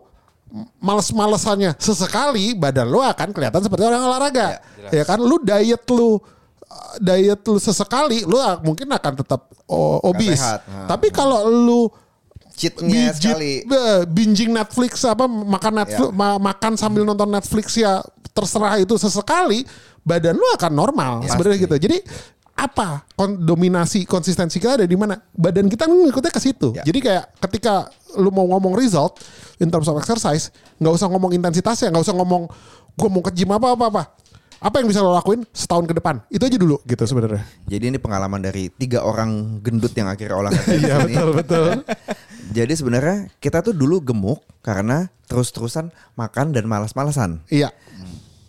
males-malesannya 0.80 1.76
sesekali 1.78 2.56
badan 2.56 2.88
lu 2.88 2.98
akan 2.98 3.30
kelihatan 3.30 3.60
seperti 3.60 3.84
orang 3.86 4.02
olahraga. 4.02 4.58
Ya, 4.90 5.04
kan 5.06 5.20
lu 5.20 5.38
diet 5.38 5.84
lu 5.86 6.16
uh, 6.16 6.18
diet 6.98 7.40
lu 7.44 7.58
sesekali 7.58 8.22
lu 8.22 8.36
a- 8.36 8.60
mungkin 8.60 8.86
akan 8.86 9.12
tetap 9.16 9.46
o- 9.66 10.00
obes. 10.04 10.38
Nah. 10.38 10.86
Tapi 10.86 11.10
kalau 11.10 11.46
lu 11.46 11.90
Cheatnya 12.54 13.10
bijit- 13.10 13.34
sekali. 13.34 13.52
binging 14.06 14.50
Netflix 14.52 15.02
apa 15.02 15.24
makan 15.26 15.72
Netflix 15.80 16.10
Ya. 16.10 16.14
ma- 16.14 16.38
makan 16.38 16.76
sambil 16.76 17.02
nonton 17.02 17.26
Netflix 17.26 17.72
ya 17.74 18.04
terserah 18.30 18.78
itu 18.78 18.94
sesekali 18.94 19.64
badan 20.00 20.36
lu 20.36 20.46
akan 20.54 20.72
normal 20.72 21.12
sebenarnya 21.26 21.58
gitu. 21.64 21.76
Jadi 21.80 21.98
apa 22.54 23.08
kon- 23.16 23.40
dominasi 23.40 24.04
konsistensi 24.04 24.60
kita 24.60 24.76
ada 24.76 24.86
di 24.86 24.92
mana? 24.92 25.16
Badan 25.32 25.66
kita 25.66 25.88
ngikutnya 25.88 26.28
ke 26.28 26.40
situ. 26.40 26.76
Ya. 26.76 26.84
Jadi 26.84 27.00
kayak 27.00 27.24
ketika 27.40 27.88
lu 28.20 28.28
mau 28.28 28.44
ngomong 28.44 28.76
result 28.76 29.16
in 29.56 29.72
terms 29.72 29.88
of 29.88 29.96
exercise, 29.96 30.52
nggak 30.76 30.92
usah 30.92 31.08
ngomong 31.08 31.32
intensitasnya, 31.32 31.88
nggak 31.88 32.04
usah 32.04 32.12
ngomong 32.12 32.44
gua 32.92 33.08
mau 33.08 33.24
ke 33.24 33.32
gym 33.32 33.48
apa 33.48 33.72
apa 33.72 33.84
apa. 33.88 34.02
Apa 34.60 34.84
yang 34.84 34.92
bisa 34.92 35.00
lo 35.00 35.16
lakuin 35.16 35.48
setahun 35.56 35.88
ke 35.88 35.96
depan? 35.96 36.20
Itu 36.28 36.44
aja 36.44 36.60
dulu 36.60 36.84
gitu 36.84 37.00
sebenarnya. 37.08 37.48
Jadi 37.64 37.96
ini 37.96 37.96
pengalaman 37.96 38.44
dari 38.44 38.68
tiga 38.68 39.00
orang 39.00 39.56
gendut 39.64 39.96
yang 39.96 40.12
akhirnya 40.12 40.36
olahraga 40.36 40.68
Iya 40.76 40.96
betul 41.00 41.28
betul. 41.32 41.68
Jadi 42.60 42.72
sebenarnya 42.76 43.16
kita 43.40 43.64
tuh 43.64 43.72
dulu 43.72 44.04
gemuk 44.04 44.44
karena 44.60 45.08
terus-terusan 45.32 45.88
makan 46.12 46.52
dan 46.52 46.68
malas-malasan. 46.68 47.40
Iya. 47.48 47.72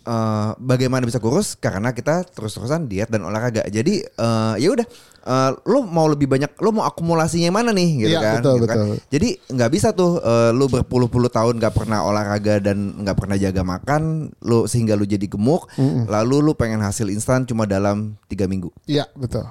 Eh, 0.02 0.50
bagaimana 0.58 1.06
bisa 1.06 1.22
kurus 1.22 1.54
karena 1.54 1.94
kita 1.94 2.26
terus-terusan 2.26 2.90
diet 2.90 3.06
dan 3.06 3.22
olahraga. 3.22 3.62
Jadi 3.70 4.02
eh, 4.02 4.54
ya 4.58 4.68
udah 4.74 4.82
eh, 5.22 5.50
lo 5.62 5.86
mau 5.86 6.10
lebih 6.10 6.26
banyak 6.26 6.58
lo 6.58 6.74
mau 6.74 6.82
akumulasinya 6.82 7.46
yang 7.46 7.54
mana 7.54 7.70
nih 7.70 8.02
gitu 8.02 8.18
Iya, 8.18 8.18
kan. 8.18 8.34
betul, 8.42 8.54
gitu 8.58 8.66
kan. 8.66 8.76
betul. 8.82 8.96
Jadi 9.14 9.28
nggak 9.54 9.70
bisa 9.70 9.88
tuh 9.94 10.18
eh, 10.18 10.50
lo 10.50 10.66
berpuluh-puluh 10.66 11.30
tahun 11.30 11.62
nggak 11.62 11.74
pernah 11.78 12.02
olahraga 12.02 12.58
dan 12.58 12.98
nggak 12.98 13.14
pernah 13.14 13.38
jaga 13.38 13.62
makan 13.62 14.34
lo 14.42 14.66
sehingga 14.66 14.98
lo 14.98 15.06
jadi 15.06 15.30
gemuk 15.30 15.70
lalu 16.10 16.50
lo 16.50 16.52
pengen 16.58 16.82
hasil 16.82 17.06
instan 17.06 17.46
cuma 17.46 17.62
dalam 17.62 18.18
tiga 18.26 18.50
minggu. 18.50 18.74
Iya 18.90 19.06
betul. 19.14 19.46